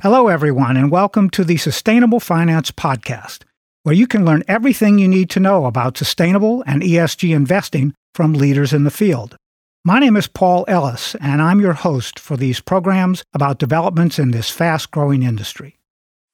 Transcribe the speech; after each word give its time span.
Hello, 0.00 0.28
everyone, 0.28 0.76
and 0.76 0.92
welcome 0.92 1.28
to 1.30 1.42
the 1.42 1.56
Sustainable 1.56 2.20
Finance 2.20 2.70
Podcast, 2.70 3.42
where 3.82 3.96
you 3.96 4.06
can 4.06 4.24
learn 4.24 4.44
everything 4.46 4.96
you 4.96 5.08
need 5.08 5.28
to 5.30 5.40
know 5.40 5.66
about 5.66 5.98
sustainable 5.98 6.62
and 6.68 6.82
ESG 6.82 7.34
investing 7.34 7.92
from 8.14 8.32
leaders 8.32 8.72
in 8.72 8.84
the 8.84 8.92
field. 8.92 9.36
My 9.84 9.98
name 9.98 10.16
is 10.16 10.28
Paul 10.28 10.64
Ellis, 10.68 11.16
and 11.16 11.42
I'm 11.42 11.60
your 11.60 11.72
host 11.72 12.20
for 12.20 12.36
these 12.36 12.60
programs 12.60 13.24
about 13.34 13.58
developments 13.58 14.20
in 14.20 14.30
this 14.30 14.50
fast 14.50 14.92
growing 14.92 15.24
industry. 15.24 15.76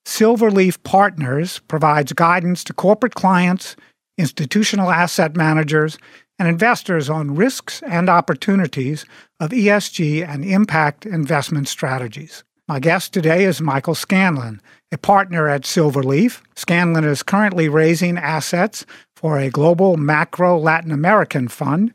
Silverleaf 0.04 0.82
Partners 0.82 1.60
provides 1.66 2.12
guidance 2.12 2.64
to 2.64 2.74
corporate 2.74 3.14
clients, 3.14 3.76
institutional 4.18 4.90
asset 4.90 5.36
managers, 5.36 5.96
and 6.38 6.48
investors 6.48 7.08
on 7.08 7.34
risks 7.34 7.82
and 7.84 8.10
opportunities 8.10 9.06
of 9.40 9.52
ESG 9.52 10.22
and 10.28 10.44
impact 10.44 11.06
investment 11.06 11.66
strategies. 11.66 12.44
My 12.66 12.80
guest 12.80 13.12
today 13.12 13.44
is 13.44 13.60
Michael 13.60 13.94
Scanlon, 13.94 14.58
a 14.90 14.96
partner 14.96 15.48
at 15.48 15.64
Silverleaf. 15.64 16.40
Scanlon 16.56 17.04
is 17.04 17.22
currently 17.22 17.68
raising 17.68 18.16
assets 18.16 18.86
for 19.14 19.38
a 19.38 19.50
global 19.50 19.98
macro 19.98 20.58
Latin 20.58 20.90
American 20.90 21.48
fund 21.48 21.92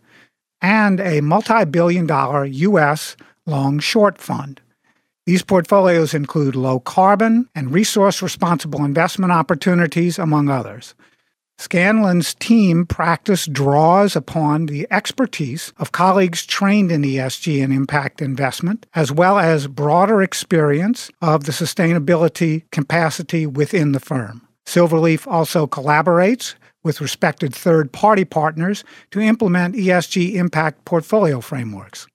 and 0.61 0.99
a 0.99 1.21
multi 1.21 1.65
billion 1.65 2.05
dollar 2.05 2.45
U.S. 2.45 3.17
long 3.47 3.79
short 3.79 4.19
fund. 4.19 4.61
These 5.25 5.41
portfolios 5.41 6.13
include 6.13 6.55
low 6.55 6.79
carbon 6.79 7.49
and 7.55 7.73
resource 7.73 8.21
responsible 8.21 8.85
investment 8.85 9.31
opportunities, 9.31 10.19
among 10.19 10.49
others. 10.49 10.93
Scanlon's 11.59 12.35
team 12.35 12.85
practice 12.85 13.45
draws 13.45 14.15
upon 14.15 14.67
the 14.67 14.87
expertise 14.89 15.73
of 15.75 15.91
colleagues 15.91 16.45
trained 16.45 16.89
in 16.89 17.01
ESG 17.01 17.61
and 17.61 17.73
impact 17.73 18.21
investment, 18.21 18.85
as 18.95 19.11
well 19.11 19.37
as 19.37 19.67
broader 19.67 20.21
experience 20.21 21.11
of 21.21 21.43
the 21.43 21.51
sustainability 21.51 22.63
capacity 22.71 23.45
within 23.45 23.91
the 23.91 23.99
firm. 23.99 24.47
Silverleaf 24.65 25.27
also 25.27 25.67
collaborates 25.67 26.55
with 26.81 27.01
respected 27.01 27.53
third 27.53 27.91
party 27.91 28.23
partners 28.23 28.85
to 29.11 29.19
implement 29.19 29.75
ESG 29.75 30.35
impact 30.35 30.85
portfolio 30.85 31.41
frameworks. 31.41 32.07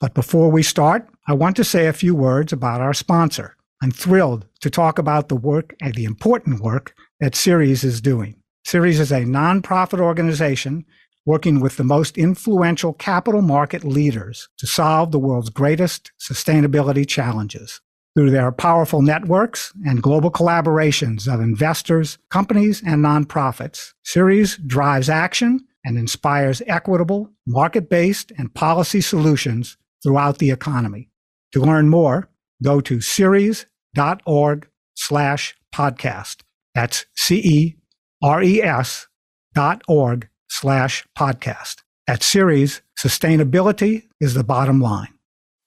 But 0.00 0.12
before 0.12 0.50
we 0.50 0.64
start, 0.64 1.08
I 1.28 1.34
want 1.34 1.54
to 1.56 1.64
say 1.64 1.86
a 1.86 1.92
few 1.92 2.16
words 2.16 2.52
about 2.52 2.80
our 2.80 2.94
sponsor. 2.94 3.54
I'm 3.80 3.92
thrilled 3.92 4.46
to 4.60 4.70
talk 4.70 4.98
about 4.98 5.28
the 5.28 5.36
work 5.36 5.76
and 5.80 5.94
the 5.94 6.04
important 6.04 6.60
work 6.60 6.96
that 7.20 7.36
Ceres 7.36 7.84
is 7.84 8.00
doing. 8.00 8.34
Ceres 8.68 9.00
is 9.00 9.10
a 9.10 9.24
nonprofit 9.24 9.98
organization 9.98 10.84
working 11.24 11.58
with 11.58 11.78
the 11.78 11.84
most 11.84 12.18
influential 12.18 12.92
capital 12.92 13.40
market 13.40 13.82
leaders 13.82 14.46
to 14.58 14.66
solve 14.66 15.10
the 15.10 15.18
world's 15.18 15.48
greatest 15.48 16.12
sustainability 16.20 17.08
challenges. 17.08 17.80
Through 18.14 18.30
their 18.30 18.52
powerful 18.52 19.00
networks 19.00 19.72
and 19.86 20.02
global 20.02 20.30
collaborations 20.30 21.32
of 21.32 21.40
investors, 21.40 22.18
companies, 22.28 22.82
and 22.84 23.02
nonprofits, 23.02 23.94
Ceres 24.04 24.58
drives 24.58 25.08
action 25.08 25.60
and 25.82 25.96
inspires 25.96 26.60
equitable, 26.66 27.30
market 27.46 27.88
based, 27.88 28.32
and 28.36 28.52
policy 28.52 29.00
solutions 29.00 29.78
throughout 30.02 30.36
the 30.36 30.50
economy. 30.50 31.08
To 31.52 31.60
learn 31.62 31.88
more, 31.88 32.28
go 32.62 32.82
to 32.82 33.00
ceres.org 33.00 34.68
slash 34.94 35.56
podcast. 35.74 36.42
That's 36.74 37.06
C 37.16 37.36
E 37.38 37.77
res 38.22 39.06
dot 39.54 39.82
org 39.86 40.28
slash 40.48 41.06
podcast. 41.16 41.82
At 42.06 42.22
Ceres, 42.22 42.82
sustainability 42.98 44.08
is 44.20 44.34
the 44.34 44.44
bottom 44.44 44.80
line. 44.80 45.14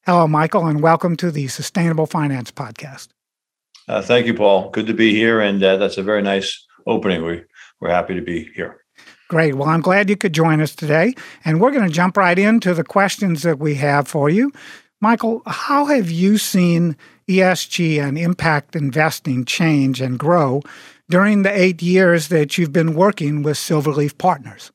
Hello, 0.06 0.28
Michael, 0.28 0.66
and 0.66 0.82
welcome 0.82 1.16
to 1.18 1.32
the 1.32 1.48
Sustainable 1.48 2.08
Finance 2.08 2.52
Podcast. 2.52 3.10
Uh, 3.88 4.02
thank 4.02 4.26
you, 4.26 4.34
Paul. 4.34 4.70
Good 4.72 4.88
to 4.88 4.94
be 4.94 5.14
here, 5.14 5.40
and 5.40 5.64
uh, 5.64 5.78
that's 5.78 5.98
a 5.98 6.04
very 6.04 6.22
nice 6.22 6.66
opening. 6.88 7.24
We, 7.24 7.44
we're 7.80 7.90
happy 7.90 8.16
to 8.16 8.22
be 8.22 8.52
here. 8.56 8.84
Great. 9.30 9.56
Well, 9.56 9.70
I'm 9.70 9.82
glad 9.82 10.10
you 10.10 10.18
could 10.18 10.34
join 10.34 10.60
us 10.60 10.76
today, 10.76 11.14
and 11.46 11.62
we're 11.62 11.72
going 11.72 11.88
to 11.88 11.94
jump 11.94 12.18
right 12.18 12.38
into 12.38 12.74
the 12.74 12.84
questions 12.84 13.44
that 13.44 13.60
we 13.60 13.76
have 13.76 14.08
for 14.08 14.30
you. 14.30 14.52
Michael, 15.00 15.42
how 15.46 15.86
have 15.86 16.12
you 16.12 16.38
seen 16.38 16.98
ESG 17.30 18.02
and 18.02 18.18
impact 18.18 18.76
investing 18.76 19.46
change 19.46 20.02
and 20.02 20.20
grow 20.20 20.62
during 21.12 21.44
the 21.44 21.56
eight 21.56 21.82
years 21.82 22.30
that 22.30 22.58
you've 22.58 22.72
been 22.72 22.96
working 22.96 23.44
with 23.44 23.58
Silverleaf 23.58 24.18
Partners? 24.18 24.72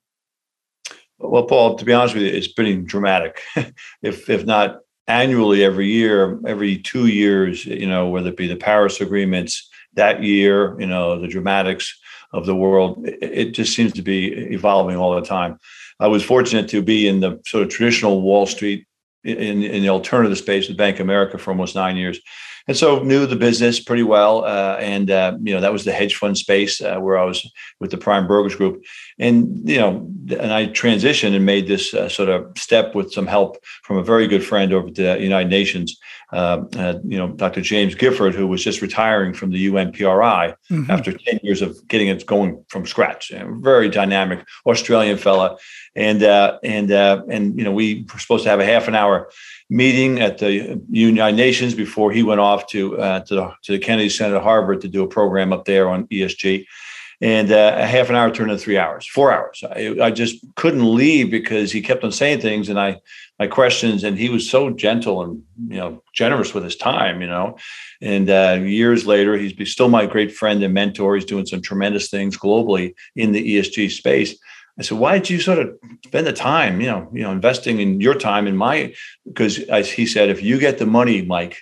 Well, 1.18 1.44
Paul, 1.44 1.76
to 1.76 1.84
be 1.84 1.92
honest 1.92 2.14
with 2.14 2.24
you, 2.24 2.28
it's 2.28 2.52
pretty 2.52 2.76
dramatic. 2.76 3.40
if 4.02 4.28
if 4.28 4.44
not 4.44 4.80
annually, 5.08 5.64
every 5.64 5.88
year, 5.88 6.38
every 6.46 6.78
two 6.78 7.06
years, 7.06 7.64
you 7.64 7.86
know, 7.86 8.08
whether 8.08 8.28
it 8.28 8.36
be 8.36 8.46
the 8.46 8.56
Paris 8.56 9.00
agreements 9.00 9.68
that 9.94 10.22
year, 10.22 10.78
you 10.78 10.86
know, 10.86 11.18
the 11.18 11.28
dramatics 11.28 11.98
of 12.32 12.44
the 12.44 12.54
world, 12.54 13.06
it, 13.06 13.18
it 13.22 13.50
just 13.52 13.74
seems 13.74 13.92
to 13.94 14.02
be 14.02 14.32
evolving 14.52 14.96
all 14.96 15.14
the 15.14 15.26
time. 15.26 15.58
I 15.98 16.08
was 16.08 16.22
fortunate 16.22 16.68
to 16.70 16.82
be 16.82 17.08
in 17.08 17.20
the 17.20 17.40
sort 17.46 17.64
of 17.64 17.70
traditional 17.70 18.20
Wall 18.20 18.44
Street 18.44 18.86
in, 19.24 19.62
in 19.62 19.82
the 19.82 19.88
alternative 19.88 20.36
space 20.36 20.68
with 20.68 20.76
Bank 20.76 20.96
of 20.96 21.06
America 21.06 21.38
for 21.38 21.50
almost 21.50 21.74
nine 21.74 21.96
years 21.96 22.20
and 22.68 22.76
so 22.76 23.02
knew 23.02 23.26
the 23.26 23.36
business 23.36 23.80
pretty 23.80 24.02
well. 24.02 24.44
Uh, 24.44 24.76
and 24.80 25.10
uh, 25.10 25.36
you 25.40 25.54
know 25.54 25.60
that 25.60 25.72
was 25.72 25.84
the 25.84 25.92
hedge 25.92 26.16
fund 26.16 26.36
space 26.36 26.80
uh, 26.80 26.98
where 26.98 27.18
I 27.18 27.24
was 27.24 27.50
with 27.80 27.90
the 27.90 27.98
Prime 27.98 28.26
Brokerage 28.26 28.56
Group, 28.56 28.84
and 29.18 29.68
you 29.68 29.78
know, 29.78 30.08
and 30.30 30.52
I 30.52 30.66
transitioned 30.66 31.34
and 31.34 31.46
made 31.46 31.66
this 31.68 31.94
uh, 31.94 32.08
sort 32.08 32.28
of 32.28 32.56
step 32.58 32.94
with 32.94 33.12
some 33.12 33.26
help 33.26 33.58
from 33.82 33.96
a 33.96 34.02
very 34.02 34.26
good 34.26 34.44
friend 34.44 34.72
over 34.72 34.88
at 34.88 34.94
the 34.94 35.18
United 35.20 35.48
Nations. 35.48 35.98
Uh, 36.32 36.64
uh, 36.76 36.98
you 37.04 37.16
know, 37.16 37.28
Dr. 37.28 37.60
James 37.60 37.94
Gifford, 37.94 38.34
who 38.34 38.48
was 38.48 38.62
just 38.62 38.82
retiring 38.82 39.32
from 39.32 39.50
the 39.50 39.68
UNPRI 39.68 40.56
mm-hmm. 40.70 40.90
after 40.90 41.12
10 41.12 41.40
years 41.44 41.62
of 41.62 41.86
getting 41.86 42.08
it 42.08 42.26
going 42.26 42.64
from 42.68 42.84
scratch. 42.84 43.30
very 43.62 43.88
dynamic 43.88 44.44
Australian 44.66 45.18
fella. 45.18 45.56
And, 45.94 46.22
and, 46.24 46.90
and, 46.90 47.56
you 47.56 47.64
know, 47.64 47.72
we 47.72 48.06
were 48.12 48.18
supposed 48.18 48.42
to 48.42 48.50
have 48.50 48.58
a 48.58 48.66
half 48.66 48.88
an 48.88 48.96
hour 48.96 49.30
meeting 49.70 50.20
at 50.20 50.38
the 50.38 50.80
United 50.90 51.36
Nations 51.36 51.74
before 51.74 52.12
he 52.12 52.22
went 52.22 52.40
off 52.40 52.66
to 52.68 52.98
uh, 52.98 53.20
to, 53.20 53.34
the, 53.34 53.52
to 53.62 53.72
the 53.72 53.78
Kennedy 53.78 54.08
Center 54.08 54.36
at 54.36 54.42
Harvard 54.42 54.80
to 54.80 54.88
do 54.88 55.02
a 55.02 55.08
program 55.08 55.52
up 55.52 55.64
there 55.64 55.88
on 55.88 56.06
ESG. 56.08 56.66
And 57.20 57.50
uh, 57.50 57.76
a 57.78 57.86
half 57.86 58.10
an 58.10 58.14
hour 58.14 58.30
turned 58.30 58.50
into 58.50 58.62
three 58.62 58.76
hours, 58.76 59.06
four 59.06 59.32
hours. 59.32 59.64
I, 59.64 59.96
I, 60.02 60.10
just 60.10 60.44
couldn't 60.54 60.94
leave 60.94 61.30
because 61.30 61.72
he 61.72 61.80
kept 61.80 62.04
on 62.04 62.12
saying 62.12 62.42
things, 62.42 62.68
and 62.68 62.78
I 62.78 63.00
my 63.38 63.46
questions, 63.46 64.04
and 64.04 64.18
he 64.18 64.28
was 64.28 64.48
so 64.48 64.70
gentle 64.70 65.22
and 65.22 65.42
you 65.68 65.78
know 65.78 66.02
generous 66.14 66.52
with 66.52 66.64
his 66.64 66.76
time, 66.76 67.22
you 67.22 67.26
know. 67.26 67.56
And 68.02 68.28
uh, 68.28 68.58
years 68.60 69.06
later, 69.06 69.36
he's 69.36 69.72
still 69.72 69.88
my 69.88 70.04
great 70.04 70.32
friend 70.32 70.62
and 70.62 70.74
mentor. 70.74 71.14
He's 71.14 71.24
doing 71.24 71.46
some 71.46 71.62
tremendous 71.62 72.10
things 72.10 72.36
globally 72.36 72.94
in 73.14 73.32
the 73.32 73.56
ESG 73.56 73.90
space. 73.92 74.36
I 74.78 74.82
said, 74.82 74.98
why 74.98 75.18
did 75.18 75.30
you 75.30 75.40
sort 75.40 75.58
of 75.58 75.74
spend 76.04 76.26
the 76.26 76.34
time, 76.34 76.82
you 76.82 76.88
know, 76.88 77.08
you 77.10 77.22
know, 77.22 77.32
investing 77.32 77.80
in 77.80 78.00
your 78.00 78.14
time 78.14 78.46
in 78.46 78.56
my, 78.56 78.94
because 79.26 79.58
as 79.70 79.90
he 79.90 80.04
said, 80.04 80.28
if 80.28 80.42
you 80.42 80.58
get 80.58 80.76
the 80.76 80.84
money, 80.84 81.22
Mike, 81.22 81.56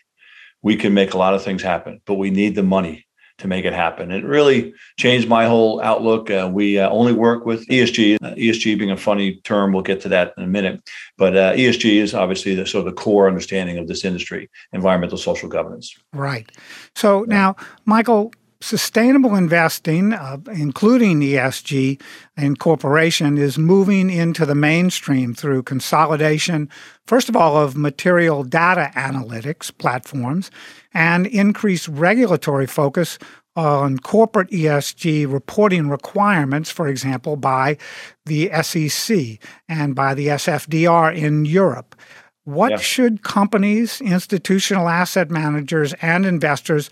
we 0.62 0.75
can 0.75 0.94
make 0.94 1.14
a 1.14 1.19
lot 1.19 1.32
of 1.32 1.44
things 1.44 1.62
happen, 1.62 2.00
but 2.06 2.14
we 2.14 2.31
need 2.31 2.56
the 2.56 2.64
money 2.64 3.06
to 3.38 3.48
make 3.48 3.64
it 3.64 3.72
happen. 3.72 4.10
It 4.10 4.24
really 4.24 4.74
changed 4.96 5.28
my 5.28 5.46
whole 5.46 5.80
outlook. 5.80 6.30
Uh, 6.30 6.48
we 6.52 6.78
uh, 6.78 6.88
only 6.90 7.12
work 7.12 7.44
with 7.44 7.66
ESG, 7.68 8.16
uh, 8.22 8.34
ESG 8.34 8.78
being 8.78 8.92
a 8.92 8.96
funny 8.96 9.40
term. 9.42 9.72
We'll 9.72 9.82
get 9.82 10.00
to 10.02 10.08
that 10.10 10.34
in 10.36 10.44
a 10.44 10.46
minute. 10.46 10.88
But 11.18 11.36
uh, 11.36 11.52
ESG 11.54 11.96
is 11.96 12.14
obviously 12.14 12.54
the 12.54 12.66
sort 12.66 12.86
of 12.86 12.94
the 12.94 13.00
core 13.00 13.26
understanding 13.26 13.78
of 13.78 13.88
this 13.88 14.04
industry, 14.04 14.48
environmental 14.72 15.18
social 15.18 15.48
governance. 15.48 15.96
Right. 16.12 16.50
So 16.94 17.24
now, 17.26 17.56
Michael, 17.86 18.32
sustainable 18.64 19.34
investing, 19.34 20.14
uh, 20.14 20.38
including 20.52 21.20
ESG 21.20 22.00
incorporation, 22.36 23.36
is 23.36 23.58
moving 23.58 24.08
into 24.08 24.47
the 24.47 24.54
mainstream 24.54 25.34
through 25.34 25.62
consolidation, 25.62 26.70
first 27.06 27.28
of 27.28 27.36
all, 27.36 27.56
of 27.56 27.76
material 27.76 28.43
data 28.43 28.90
analytics 28.96 29.76
platforms 29.76 30.50
and 30.94 31.26
increased 31.26 31.88
regulatory 31.88 32.66
focus 32.66 33.19
on 33.55 33.99
corporate 33.99 34.50
ESG 34.50 35.31
reporting 35.31 35.88
requirements, 35.88 36.70
for 36.70 36.88
example, 36.88 37.37
by 37.37 37.76
the 38.25 38.50
SEC 38.62 39.38
and 39.69 39.94
by 39.94 40.14
the 40.14 40.28
SFDR 40.28 41.14
in 41.14 41.44
Europe. 41.44 41.94
What 42.44 42.72
yeah. 42.72 42.78
should 42.78 43.22
companies, 43.22 44.00
institutional 44.00 44.88
asset 44.88 45.31
managers, 45.31 45.94
and 46.02 46.26
investors 46.26 46.90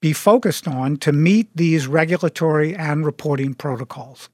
be 0.00 0.12
focused 0.12 0.66
on 0.66 0.96
to 0.98 1.12
meet 1.12 1.48
these 1.54 1.86
regulatory 1.86 2.74
and 2.74 3.04
reporting 3.04 3.54
protocols? 3.54 4.28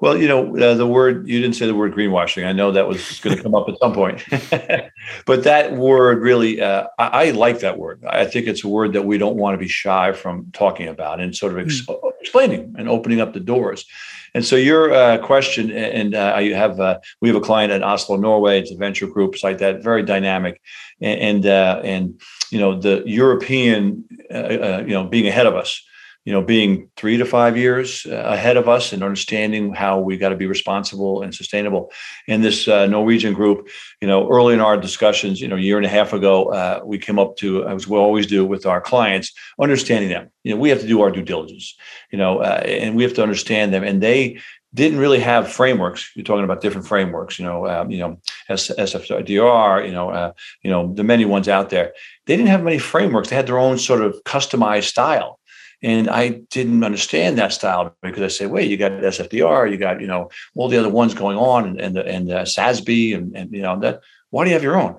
Well, 0.00 0.16
you 0.16 0.28
know, 0.28 0.56
uh, 0.56 0.74
the 0.74 0.86
word, 0.86 1.28
you 1.28 1.40
didn't 1.40 1.56
say 1.56 1.66
the 1.66 1.74
word 1.74 1.94
greenwashing. 1.94 2.46
I 2.46 2.52
know 2.52 2.70
that 2.72 2.86
was 2.86 3.20
going 3.20 3.36
to 3.36 3.42
come 3.42 3.54
up 3.54 3.68
at 3.68 3.78
some 3.78 3.92
point. 3.92 4.24
but 5.26 5.44
that 5.44 5.72
word 5.72 6.22
really, 6.22 6.60
uh, 6.60 6.86
I, 6.98 7.28
I, 7.28 7.30
like 7.30 7.60
that 7.60 7.78
word. 7.78 8.04
I 8.04 8.26
think 8.26 8.46
it's 8.46 8.64
a 8.64 8.68
word 8.68 8.92
that 8.92 9.02
we 9.02 9.18
don't 9.18 9.36
want 9.36 9.54
to 9.54 9.58
be 9.58 9.68
shy 9.68 10.12
from 10.12 10.50
talking 10.52 10.88
about 10.88 11.20
and 11.20 11.34
sort 11.34 11.52
of 11.52 11.58
ex- 11.58 11.84
mm. 11.86 12.12
explaining 12.20 12.74
and 12.78 12.88
opening 12.88 13.20
up 13.20 13.32
the 13.32 13.40
doors. 13.40 13.86
And 14.34 14.44
so 14.44 14.56
your 14.56 14.92
uh, 14.92 15.18
question, 15.18 15.70
and 15.70 16.14
uh, 16.14 16.38
you 16.42 16.54
have, 16.54 16.78
uh, 16.78 16.98
we 17.22 17.28
have 17.28 17.36
a 17.36 17.40
client 17.40 17.72
in 17.72 17.82
Oslo, 17.82 18.16
Norway. 18.16 18.60
It's 18.60 18.70
a 18.70 18.76
venture 18.76 19.06
group. 19.06 19.34
It's 19.34 19.44
like 19.44 19.58
that, 19.58 19.82
very 19.82 20.02
dynamic. 20.02 20.60
And, 21.00 21.20
and, 21.20 21.46
uh, 21.46 21.80
and 21.82 22.20
you 22.50 22.58
know, 22.58 22.80
the 22.80 23.02
European, 23.06 24.04
you 24.30 24.94
know, 24.94 25.04
being 25.04 25.26
ahead 25.26 25.46
of 25.46 25.54
us, 25.54 25.82
you 26.26 26.32
know, 26.32 26.42
being 26.42 26.90
three 26.96 27.16
to 27.16 27.24
five 27.24 27.56
years 27.56 28.04
uh, 28.04 28.16
ahead 28.16 28.56
of 28.56 28.68
us 28.68 28.92
and 28.92 29.04
understanding 29.04 29.72
how 29.72 30.00
we 30.00 30.16
got 30.16 30.30
to 30.30 30.36
be 30.36 30.46
responsible 30.46 31.22
and 31.22 31.32
sustainable. 31.32 31.92
And 32.26 32.42
this 32.42 32.66
uh, 32.66 32.86
Norwegian 32.86 33.32
group, 33.32 33.68
you 34.02 34.08
know, 34.08 34.28
early 34.28 34.52
in 34.52 34.60
our 34.60 34.76
discussions, 34.76 35.40
you 35.40 35.46
know, 35.46 35.54
a 35.54 35.60
year 35.60 35.76
and 35.76 35.86
a 35.86 35.88
half 35.88 36.12
ago, 36.12 36.46
uh, 36.46 36.80
we 36.84 36.98
came 36.98 37.20
up 37.20 37.36
to, 37.36 37.64
as 37.68 37.86
we 37.86 37.96
always 37.96 38.26
do 38.26 38.44
with 38.44 38.66
our 38.66 38.80
clients, 38.80 39.32
understanding 39.60 40.10
them. 40.10 40.28
You 40.42 40.54
know, 40.54 40.60
we 40.60 40.68
have 40.70 40.80
to 40.80 40.88
do 40.88 41.00
our 41.00 41.12
due 41.12 41.22
diligence, 41.22 41.76
you 42.10 42.18
know, 42.18 42.38
uh, 42.38 42.60
and 42.64 42.96
we 42.96 43.04
have 43.04 43.14
to 43.14 43.22
understand 43.22 43.72
them. 43.72 43.84
And 43.84 44.02
they 44.02 44.40
didn't 44.76 44.98
really 44.98 45.18
have 45.18 45.50
frameworks. 45.50 46.10
You're 46.14 46.24
talking 46.24 46.44
about 46.44 46.60
different 46.60 46.86
frameworks, 46.86 47.38
you 47.38 47.44
know, 47.44 47.66
um, 47.66 47.90
you 47.90 47.98
know, 47.98 48.20
SFDR, 48.50 49.86
you 49.86 49.92
know, 49.92 50.10
uh, 50.10 50.32
you 50.62 50.70
know, 50.70 50.92
the 50.94 51.04
many 51.04 51.24
ones 51.24 51.48
out 51.48 51.70
there. 51.70 51.92
They 52.26 52.36
didn't 52.36 52.50
have 52.50 52.62
many 52.62 52.78
frameworks. 52.78 53.30
They 53.30 53.36
had 53.36 53.46
their 53.46 53.58
own 53.58 53.78
sort 53.78 54.02
of 54.02 54.22
customized 54.24 54.84
style 54.84 55.40
and 55.82 56.08
I 56.08 56.28
didn't 56.50 56.82
understand 56.84 57.38
that 57.38 57.52
style 57.52 57.94
because 58.02 58.22
I 58.22 58.28
say, 58.28 58.46
wait, 58.46 58.70
you 58.70 58.76
got 58.76 58.92
SFDR, 58.92 59.70
you 59.70 59.76
got, 59.76 60.00
you 60.00 60.06
know, 60.06 60.30
all 60.54 60.68
the 60.68 60.78
other 60.78 60.88
ones 60.88 61.14
going 61.14 61.36
on 61.36 61.66
and, 61.66 61.80
and, 61.80 61.98
and 61.98 62.32
uh, 62.32 62.42
SASB 62.42 63.14
and, 63.14 63.36
and, 63.36 63.52
you 63.52 63.62
know, 63.62 63.78
that, 63.80 64.00
why 64.30 64.44
do 64.44 64.50
you 64.50 64.54
have 64.54 64.62
your 64.62 64.80
own? 64.80 64.98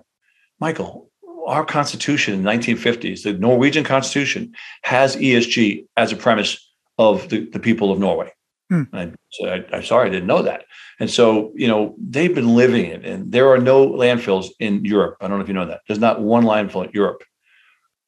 Michael, 0.59 1.09
our 1.47 1.65
constitution 1.65 2.33
in 2.33 2.44
the 2.44 2.50
1950s, 2.50 3.24
the 3.24 3.33
Norwegian 3.33 3.83
constitution 3.83 4.53
has 4.83 5.15
ESG 5.15 5.85
as 5.97 6.12
a 6.12 6.15
premise 6.15 6.63
of 6.97 7.27
the, 7.29 7.50
the 7.50 7.59
people 7.59 7.91
of 7.91 8.00
Norway. 8.00 8.31
Hmm. 8.69 8.84
I 8.92 9.14
said, 9.31 9.68
I, 9.72 9.78
am 9.78 9.84
sorry, 9.84 10.08
I 10.08 10.12
didn't 10.12 10.28
know 10.28 10.42
that. 10.42 10.66
And 11.00 11.10
so, 11.10 11.54
you 11.56 11.68
know, 11.68 11.96
they've 11.98 12.34
been 12.34 12.56
living 12.56 12.86
it. 12.86 13.06
And 13.06 13.31
there 13.31 13.50
are 13.50 13.58
no 13.58 13.88
landfills 13.88 14.50
in 14.60 14.84
Europe. 14.84 15.18
I 15.22 15.28
don't 15.28 15.38
know 15.38 15.44
if 15.44 15.48
you 15.48 15.54
know 15.54 15.68
that. 15.68 15.81
There's 15.88 16.00
not 16.00 16.22
one 16.22 16.44
landfill 16.44 16.86
in 16.86 16.92
Europe 16.94 17.24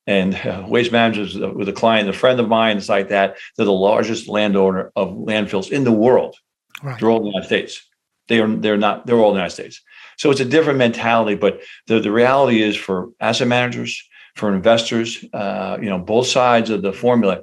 and 0.10 0.34
uh, 0.36 0.66
waste 0.68 0.92
managers 0.92 1.38
with 1.38 1.70
a 1.70 1.74
client, 1.74 2.10
a 2.10 2.14
friend 2.14 2.40
of 2.40 2.48
mine, 2.48 2.78
it's 2.78 2.90
like 2.90 3.10
that. 3.10 3.38
They're 3.56 3.66
the 3.68 3.72
largest 3.72 4.28
landowner 4.28 4.92
of 4.96 5.10
landfills 5.10 5.72
in 5.72 5.84
the 5.84 5.92
world. 5.92 6.36
Right. 6.82 7.00
They're 7.00 7.12
all 7.12 7.18
in 7.18 7.26
the 7.26 7.30
United 7.30 7.46
States. 7.46 7.86
They 8.28 8.40
are 8.40 8.48
they're 8.48 8.78
not 8.78 9.06
they're 9.06 9.18
all 9.18 9.30
in 9.30 9.36
the 9.36 9.42
United 9.42 9.54
States. 9.54 9.82
So 10.18 10.32
it's 10.32 10.40
a 10.40 10.46
different 10.46 10.80
mentality. 10.80 11.36
But 11.36 11.62
the, 11.86 12.00
the 12.00 12.12
reality 12.12 12.64
is 12.64 12.76
for 12.76 13.10
asset 13.20 13.48
managers, 13.48 14.02
for 14.36 14.52
investors, 14.52 15.24
uh, 15.32 15.78
you 15.80 15.90
know, 15.90 16.00
both 16.00 16.26
sides 16.26 16.72
of 16.72 16.82
the 16.82 16.92
formula, 16.92 17.42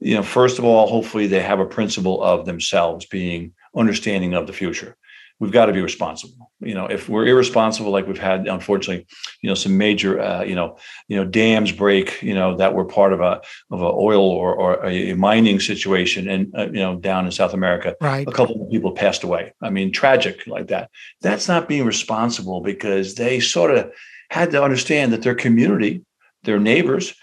you 0.00 0.14
know, 0.14 0.22
first 0.22 0.58
of 0.58 0.64
all, 0.64 0.86
hopefully 0.86 1.26
they 1.26 1.40
have 1.40 1.60
a 1.60 1.66
principle 1.66 2.22
of 2.22 2.46
themselves 2.46 3.06
being 3.06 3.52
understanding 3.74 4.34
of 4.34 4.46
the 4.46 4.52
future 4.52 4.96
we've 5.40 5.50
got 5.50 5.66
to 5.66 5.72
be 5.72 5.80
responsible. 5.80 6.52
You 6.60 6.74
know, 6.74 6.86
if 6.86 7.08
we're 7.08 7.26
irresponsible, 7.26 7.90
like 7.90 8.06
we've 8.06 8.18
had, 8.18 8.46
unfortunately, 8.46 9.06
you 9.40 9.48
know, 9.48 9.54
some 9.54 9.76
major, 9.76 10.20
uh, 10.20 10.42
you 10.42 10.54
know, 10.54 10.76
you 11.08 11.16
know, 11.16 11.24
dams 11.24 11.72
break, 11.72 12.22
you 12.22 12.34
know, 12.34 12.56
that 12.58 12.74
were 12.74 12.84
part 12.84 13.12
of 13.14 13.20
a 13.20 13.40
of 13.70 13.80
a 13.80 13.86
oil 13.86 14.22
or 14.22 14.54
or 14.54 14.86
a 14.86 15.14
mining 15.14 15.58
situation, 15.58 16.28
and 16.28 16.54
uh, 16.56 16.66
you 16.66 16.78
know, 16.78 16.96
down 16.96 17.24
in 17.24 17.32
South 17.32 17.54
America, 17.54 17.96
right. 18.00 18.28
a 18.28 18.32
couple 18.32 18.62
of 18.62 18.70
people 18.70 18.92
passed 18.92 19.24
away. 19.24 19.54
I 19.62 19.70
mean, 19.70 19.90
tragic 19.90 20.46
like 20.46 20.68
that. 20.68 20.90
That's 21.22 21.48
not 21.48 21.68
being 21.68 21.86
responsible 21.86 22.60
because 22.60 23.14
they 23.14 23.40
sort 23.40 23.74
of 23.74 23.90
had 24.28 24.52
to 24.52 24.62
understand 24.62 25.12
that 25.12 25.22
their 25.22 25.34
community, 25.34 26.04
their 26.44 26.60
neighbors, 26.60 27.14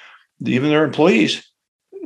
even 0.44 0.70
their 0.70 0.84
employees, 0.84 1.47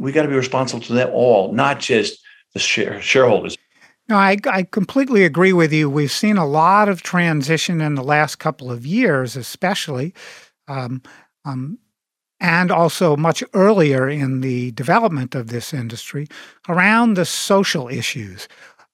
we 0.02 0.12
got 0.12 0.24
to 0.24 0.28
be 0.28 0.36
responsible 0.36 0.82
to 0.82 0.94
them 0.94 1.10
all, 1.14 1.54
not 1.54 1.80
just 1.80 2.22
the 2.54 2.60
share, 2.60 3.00
shareholders. 3.02 3.56
No, 4.10 4.16
I, 4.18 4.38
I 4.50 4.64
completely 4.64 5.24
agree 5.24 5.54
with 5.54 5.72
you. 5.72 5.90
We've 5.90 6.12
seen 6.12 6.38
a 6.38 6.46
lot 6.46 6.90
of 6.90 7.04
transition 7.04 7.82
in 7.82 7.94
the 7.94 8.04
last 8.04 8.38
couple 8.38 8.72
of 8.72 8.86
years, 8.86 9.38
especially, 9.38 10.14
um, 10.68 11.04
um, 11.46 11.78
and 12.40 12.72
also 12.72 13.16
much 13.16 13.44
earlier 13.54 14.10
in 14.10 14.42
the 14.42 14.72
development 14.72 15.36
of 15.36 15.48
this 15.48 15.72
industry 15.72 16.28
around 16.68 17.14
the 17.14 17.26
social 17.26 17.88
issues. 17.88 18.48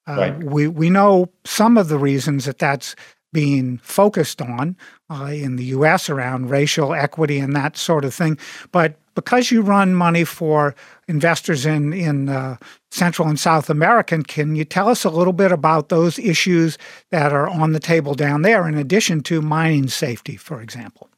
Uh, 0.07 0.15
right. 0.15 0.43
We 0.43 0.67
we 0.67 0.89
know 0.89 1.31
some 1.45 1.77
of 1.77 1.87
the 1.87 1.97
reasons 1.97 2.45
that 2.45 2.59
that's 2.59 2.95
being 3.33 3.77
focused 3.79 4.41
on 4.41 4.75
uh, 5.09 5.25
in 5.25 5.55
the 5.55 5.65
U.S. 5.65 6.09
around 6.09 6.49
racial 6.49 6.93
equity 6.93 7.39
and 7.39 7.55
that 7.55 7.77
sort 7.77 8.05
of 8.05 8.13
thing, 8.13 8.37
but 8.71 8.99
because 9.15 9.49
you 9.49 9.63
run 9.63 9.95
money 9.95 10.23
for 10.23 10.75
investors 11.07 11.65
in 11.65 11.93
in 11.93 12.29
uh, 12.29 12.57
Central 12.91 13.27
and 13.27 13.39
South 13.39 13.69
America, 13.69 14.21
can 14.23 14.55
you 14.55 14.65
tell 14.65 14.89
us 14.89 15.03
a 15.03 15.09
little 15.09 15.33
bit 15.33 15.51
about 15.51 15.89
those 15.89 16.19
issues 16.19 16.77
that 17.11 17.33
are 17.33 17.47
on 17.47 17.71
the 17.71 17.79
table 17.79 18.13
down 18.13 18.41
there, 18.41 18.67
in 18.67 18.77
addition 18.77 19.21
to 19.23 19.41
mining 19.41 19.87
safety, 19.87 20.35
for 20.35 20.61
example? 20.61 21.09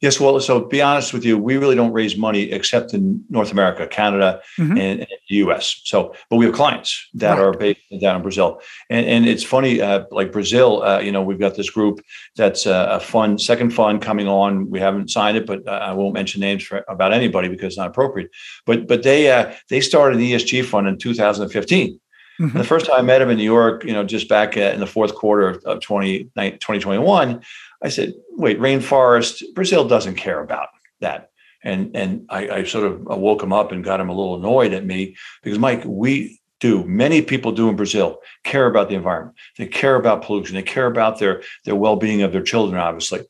Yes, 0.00 0.20
well, 0.20 0.38
so 0.40 0.64
be 0.64 0.82
honest 0.82 1.12
with 1.12 1.24
you, 1.24 1.38
we 1.38 1.56
really 1.56 1.74
don't 1.74 1.92
raise 1.92 2.16
money 2.16 2.52
except 2.52 2.94
in 2.94 3.24
North 3.28 3.52
America, 3.52 3.86
Canada, 3.86 4.40
mm-hmm. 4.58 4.78
and, 4.78 5.00
and, 5.00 5.08
the 5.28 5.36
U.S. 5.36 5.80
So, 5.84 6.14
but 6.28 6.36
we 6.36 6.44
have 6.44 6.54
clients 6.54 7.08
that 7.14 7.38
right. 7.38 7.42
are 7.42 7.52
based 7.52 7.80
down 8.00 8.16
in 8.16 8.22
Brazil, 8.22 8.60
and 8.90 9.06
and 9.06 9.26
it's 9.26 9.42
funny, 9.42 9.80
uh, 9.80 10.04
like 10.10 10.32
Brazil, 10.32 10.82
uh, 10.82 11.00
you 11.00 11.10
know, 11.10 11.22
we've 11.22 11.38
got 11.38 11.54
this 11.56 11.70
group 11.70 12.00
that's 12.36 12.66
uh, 12.66 12.88
a 12.90 13.00
fund, 13.00 13.40
second 13.40 13.70
fund 13.70 14.02
coming 14.02 14.28
on. 14.28 14.68
We 14.68 14.80
haven't 14.80 15.10
signed 15.10 15.36
it, 15.36 15.46
but 15.46 15.66
uh, 15.66 15.70
I 15.70 15.92
won't 15.92 16.14
mention 16.14 16.40
names 16.40 16.62
for, 16.62 16.84
about 16.88 17.12
anybody 17.12 17.48
because 17.48 17.68
it's 17.68 17.78
not 17.78 17.88
appropriate. 17.88 18.30
But 18.66 18.86
but 18.86 19.02
they 19.02 19.30
uh, 19.30 19.54
they 19.70 19.80
started 19.80 20.18
an 20.18 20.24
ESG 20.24 20.64
fund 20.66 20.88
in 20.88 20.98
2015. 20.98 22.00
Mm-hmm. 22.40 22.58
The 22.58 22.64
first 22.64 22.86
time 22.86 22.96
I 22.98 23.02
met 23.02 23.22
him 23.22 23.30
in 23.30 23.36
New 23.36 23.44
York, 23.44 23.84
you 23.84 23.92
know, 23.92 24.04
just 24.04 24.28
back 24.28 24.56
in 24.56 24.80
the 24.80 24.86
fourth 24.86 25.14
quarter 25.14 25.60
of 25.64 25.80
20, 25.80 26.24
2021, 26.24 27.42
I 27.82 27.88
said, 27.88 28.14
wait, 28.30 28.58
rainforest, 28.58 29.42
Brazil 29.54 29.86
doesn't 29.86 30.16
care 30.16 30.40
about 30.40 30.68
that. 31.00 31.30
And, 31.62 31.94
and 31.94 32.26
I, 32.28 32.48
I 32.48 32.64
sort 32.64 32.86
of 32.86 33.04
woke 33.04 33.42
him 33.42 33.52
up 33.52 33.72
and 33.72 33.84
got 33.84 34.00
him 34.00 34.08
a 34.08 34.14
little 34.14 34.36
annoyed 34.36 34.72
at 34.72 34.84
me 34.84 35.16
because, 35.42 35.58
Mike, 35.58 35.82
we 35.86 36.40
do, 36.60 36.84
many 36.84 37.22
people 37.22 37.52
do 37.52 37.68
in 37.68 37.76
Brazil 37.76 38.20
care 38.42 38.66
about 38.66 38.88
the 38.88 38.94
environment. 38.94 39.36
They 39.56 39.66
care 39.66 39.96
about 39.96 40.22
pollution. 40.22 40.56
They 40.56 40.62
care 40.62 40.86
about 40.86 41.18
their, 41.18 41.42
their 41.64 41.76
well 41.76 41.96
being 41.96 42.22
of 42.22 42.32
their 42.32 42.42
children, 42.42 42.80
obviously. 42.80 43.20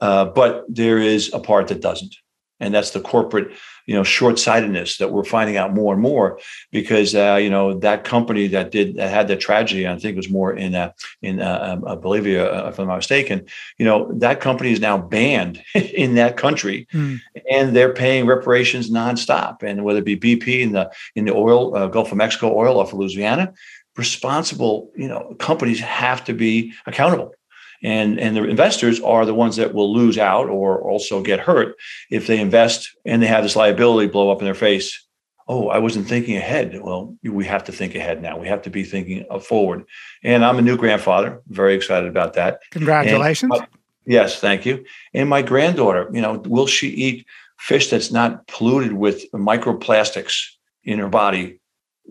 Uh, 0.00 0.26
but 0.26 0.64
there 0.68 0.98
is 0.98 1.32
a 1.32 1.40
part 1.40 1.68
that 1.68 1.80
doesn't. 1.80 2.14
And 2.58 2.74
that's 2.74 2.90
the 2.90 3.00
corporate 3.00 3.52
you 3.90 3.96
know 3.96 4.04
short-sightedness 4.04 4.98
that 4.98 5.10
we're 5.10 5.24
finding 5.24 5.56
out 5.56 5.74
more 5.74 5.92
and 5.92 6.00
more 6.00 6.38
because 6.70 7.12
uh, 7.12 7.36
you 7.42 7.50
know 7.50 7.76
that 7.76 8.04
company 8.04 8.46
that 8.46 8.70
did 8.70 8.94
that 8.94 9.10
had 9.10 9.26
the 9.26 9.34
tragedy 9.34 9.84
I 9.84 9.98
think 9.98 10.12
it 10.12 10.16
was 10.16 10.30
more 10.30 10.52
in 10.52 10.76
uh, 10.76 10.92
in 11.22 11.40
uh, 11.42 11.58
um, 11.60 11.84
uh 11.84 11.96
Bolivia 11.96 12.44
uh, 12.54 12.68
if 12.68 12.78
I'm 12.78 12.86
not 12.86 12.98
mistaken 12.98 13.44
you 13.78 13.84
know 13.84 14.08
that 14.12 14.40
company 14.40 14.70
is 14.70 14.78
now 14.78 14.96
banned 14.96 15.60
in 15.74 16.14
that 16.14 16.36
country 16.36 16.86
mm. 16.94 17.18
and 17.50 17.74
they're 17.74 17.92
paying 17.92 18.26
reparations 18.26 18.92
nonstop 18.92 19.64
and 19.64 19.82
whether 19.82 19.98
it 19.98 20.04
be 20.04 20.16
BP 20.16 20.60
in 20.60 20.70
the 20.70 20.88
in 21.16 21.24
the 21.24 21.34
oil 21.34 21.76
uh, 21.76 21.88
Gulf 21.88 22.12
of 22.12 22.16
Mexico 22.16 22.56
oil 22.56 22.78
off 22.78 22.92
of 22.92 23.00
Louisiana 23.00 23.52
responsible 23.96 24.92
you 24.94 25.08
know 25.08 25.34
companies 25.40 25.80
have 25.80 26.22
to 26.26 26.32
be 26.32 26.72
accountable 26.86 27.34
and 27.82 28.18
and 28.20 28.36
the 28.36 28.44
investors 28.44 29.00
are 29.00 29.24
the 29.24 29.34
ones 29.34 29.56
that 29.56 29.74
will 29.74 29.92
lose 29.92 30.18
out 30.18 30.48
or 30.48 30.80
also 30.80 31.22
get 31.22 31.40
hurt 31.40 31.76
if 32.10 32.26
they 32.26 32.38
invest 32.38 32.90
and 33.04 33.22
they 33.22 33.26
have 33.26 33.42
this 33.42 33.56
liability 33.56 34.08
blow 34.08 34.30
up 34.30 34.40
in 34.40 34.44
their 34.44 34.54
face. 34.54 35.04
Oh 35.48 35.68
i 35.68 35.78
wasn't 35.78 36.06
thinking 36.06 36.36
ahead. 36.36 36.80
Well 36.82 37.16
we 37.22 37.44
have 37.46 37.64
to 37.64 37.72
think 37.72 37.94
ahead 37.94 38.22
now. 38.22 38.38
We 38.38 38.48
have 38.48 38.62
to 38.62 38.70
be 38.70 38.84
thinking 38.84 39.24
forward. 39.40 39.84
And 40.22 40.44
i'm 40.44 40.58
a 40.58 40.62
new 40.62 40.76
grandfather. 40.76 41.42
Very 41.48 41.74
excited 41.74 42.08
about 42.08 42.34
that. 42.34 42.60
Congratulations. 42.70 43.50
My, 43.50 43.66
yes 44.06 44.38
thank 44.38 44.66
you. 44.66 44.84
And 45.14 45.28
my 45.28 45.42
granddaughter 45.42 46.08
you 46.12 46.20
know 46.20 46.42
will 46.46 46.66
she 46.66 46.88
eat 46.88 47.26
fish 47.58 47.90
that's 47.90 48.10
not 48.10 48.46
polluted 48.46 48.92
with 48.92 49.30
microplastics 49.32 50.50
in 50.84 50.98
her 50.98 51.08
body? 51.08 51.60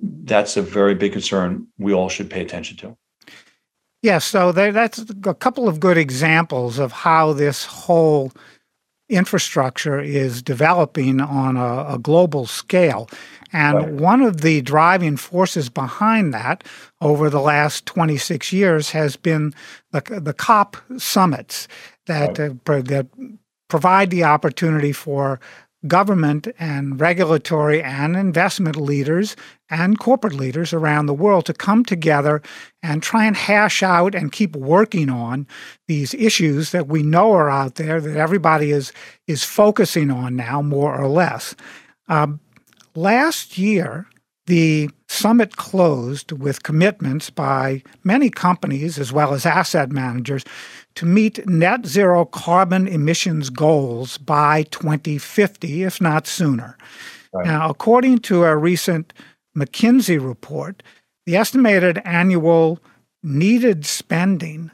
That's 0.02 0.58
a 0.58 0.62
very 0.62 0.96
big 0.96 1.12
concern 1.12 1.68
we 1.78 1.94
all 1.94 2.10
should 2.10 2.30
pay 2.30 2.42
attention 2.42 2.78
to 2.78 2.98
yeah, 4.02 4.20
so 4.20 4.52
that's 4.52 5.04
a 5.26 5.34
couple 5.34 5.68
of 5.68 5.80
good 5.80 5.98
examples 5.98 6.80
of 6.80 6.92
how 6.92 7.34
this 7.34 7.66
whole 7.66 8.32
infrastructure 9.10 10.00
is 10.00 10.42
developing 10.42 11.20
on 11.20 11.58
a, 11.58 11.96
a 11.96 12.00
global 12.00 12.46
scale. 12.46 13.10
And 13.52 13.78
right. 13.78 13.90
one 13.90 14.22
of 14.22 14.42
the 14.42 14.62
driving 14.62 15.18
forces 15.18 15.70
behind 15.70 16.34
that 16.34 16.64
over 17.02 17.30
the 17.30 17.42
last 17.42 17.86
26 17.88 18.54
years 18.54 18.92
has 18.92 19.16
been 19.16 19.54
the, 19.92 20.02
the 20.22 20.34
COP 20.34 20.78
summits 20.98 21.68
that, 22.06 22.38
right. 22.38 22.52
uh, 22.70 22.82
that 22.84 23.08
provide 23.68 24.12
the 24.12 24.24
opportunity 24.24 24.92
for 24.92 25.40
government 25.88 26.48
and 26.60 27.00
regulatory 27.00 27.82
and 27.82 28.16
investment 28.18 28.76
leaders 28.76 29.36
and 29.70 29.98
corporate 30.00 30.34
leaders 30.34 30.74
around 30.74 31.06
the 31.06 31.14
world 31.14 31.46
to 31.46 31.54
come 31.54 31.86
together 31.86 32.42
and 32.84 33.02
try 33.02 33.26
and 33.26 33.38
hash 33.38 33.82
out 33.82 34.14
and 34.14 34.32
keep 34.32 34.56
working 34.56 35.10
on 35.10 35.48
these 35.88 36.14
issues 36.16 36.72
that 36.72 36.88
we 36.88 37.02
know 37.02 37.32
are 37.32 37.50
out 37.50 37.76
there 37.76 38.02
that 38.02 38.18
everybody 38.18 38.72
is 38.72 38.92
is 39.28 39.44
focusing 39.44 40.12
on 40.12 40.36
now 40.36 40.62
more 40.62 40.96
or 40.96 41.08
less. 41.08 41.56
Um, 42.08 42.40
last 42.96 43.58
year, 43.58 44.08
the 44.50 44.90
summit 45.08 45.58
closed 45.58 46.32
with 46.32 46.64
commitments 46.64 47.30
by 47.30 47.84
many 48.04 48.32
companies 48.32 48.98
as 48.98 49.14
well 49.14 49.36
as 49.36 49.46
asset 49.46 49.92
managers 49.92 50.44
to 50.96 51.06
meet 51.06 51.48
net 51.48 51.86
zero 51.86 52.26
carbon 52.26 52.88
emissions 52.88 53.52
goals 53.52 54.18
by 54.18 54.64
2050, 54.64 55.84
if 55.84 56.02
not 56.02 56.26
sooner. 56.26 56.76
Right. 57.32 57.46
Now, 57.46 57.70
according 57.70 58.20
to 58.20 58.44
a 58.44 58.58
recent 58.58 59.14
McKinsey 59.56 60.20
report, 60.20 60.82
the 61.28 61.36
estimated 61.36 62.02
annual 62.04 62.80
needed 63.22 63.86
spending 63.86 64.72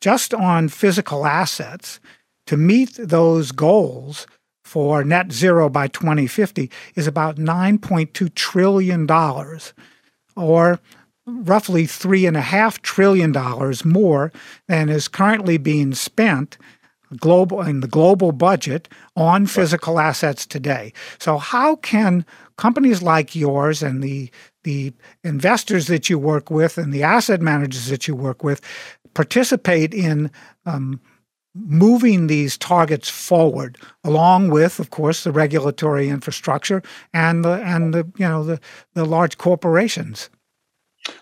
just 0.00 0.32
on 0.32 0.68
physical 0.70 1.26
assets 1.26 2.00
to 2.46 2.56
meet 2.56 2.94
those 2.94 3.52
goals 3.52 4.26
for 4.70 5.02
net 5.02 5.32
zero 5.32 5.68
by 5.68 5.88
2050 5.88 6.70
is 6.94 7.08
about 7.08 7.34
$9.2 7.34 8.32
trillion, 8.36 9.10
or 10.36 10.78
roughly 11.26 11.88
$3.5 11.88 12.80
trillion 12.82 13.34
more 13.84 14.30
than 14.68 14.88
is 14.88 15.08
currently 15.08 15.58
being 15.58 15.92
spent 15.92 16.56
global 17.16 17.62
in 17.62 17.80
the 17.80 17.88
global 17.88 18.30
budget 18.30 18.88
on 19.16 19.44
physical 19.44 19.98
assets 19.98 20.46
today. 20.46 20.92
So 21.18 21.38
how 21.38 21.74
can 21.74 22.24
companies 22.56 23.02
like 23.02 23.34
yours 23.34 23.82
and 23.82 24.04
the 24.04 24.30
the 24.62 24.92
investors 25.24 25.88
that 25.88 26.08
you 26.08 26.16
work 26.16 26.48
with 26.48 26.78
and 26.78 26.92
the 26.92 27.02
asset 27.02 27.40
managers 27.40 27.88
that 27.88 28.06
you 28.06 28.14
work 28.14 28.44
with 28.44 28.60
participate 29.14 29.92
in 29.92 30.30
um, 30.64 31.00
moving 31.54 32.26
these 32.26 32.56
targets 32.56 33.08
forward, 33.08 33.78
along 34.04 34.50
with, 34.50 34.78
of 34.78 34.90
course, 34.90 35.24
the 35.24 35.32
regulatory 35.32 36.08
infrastructure 36.08 36.82
and 37.12 37.44
the 37.44 37.62
and 37.62 37.92
the 37.94 38.06
you 38.16 38.28
know 38.28 38.44
the 38.44 38.60
the 38.94 39.04
large 39.04 39.38
corporations. 39.38 40.30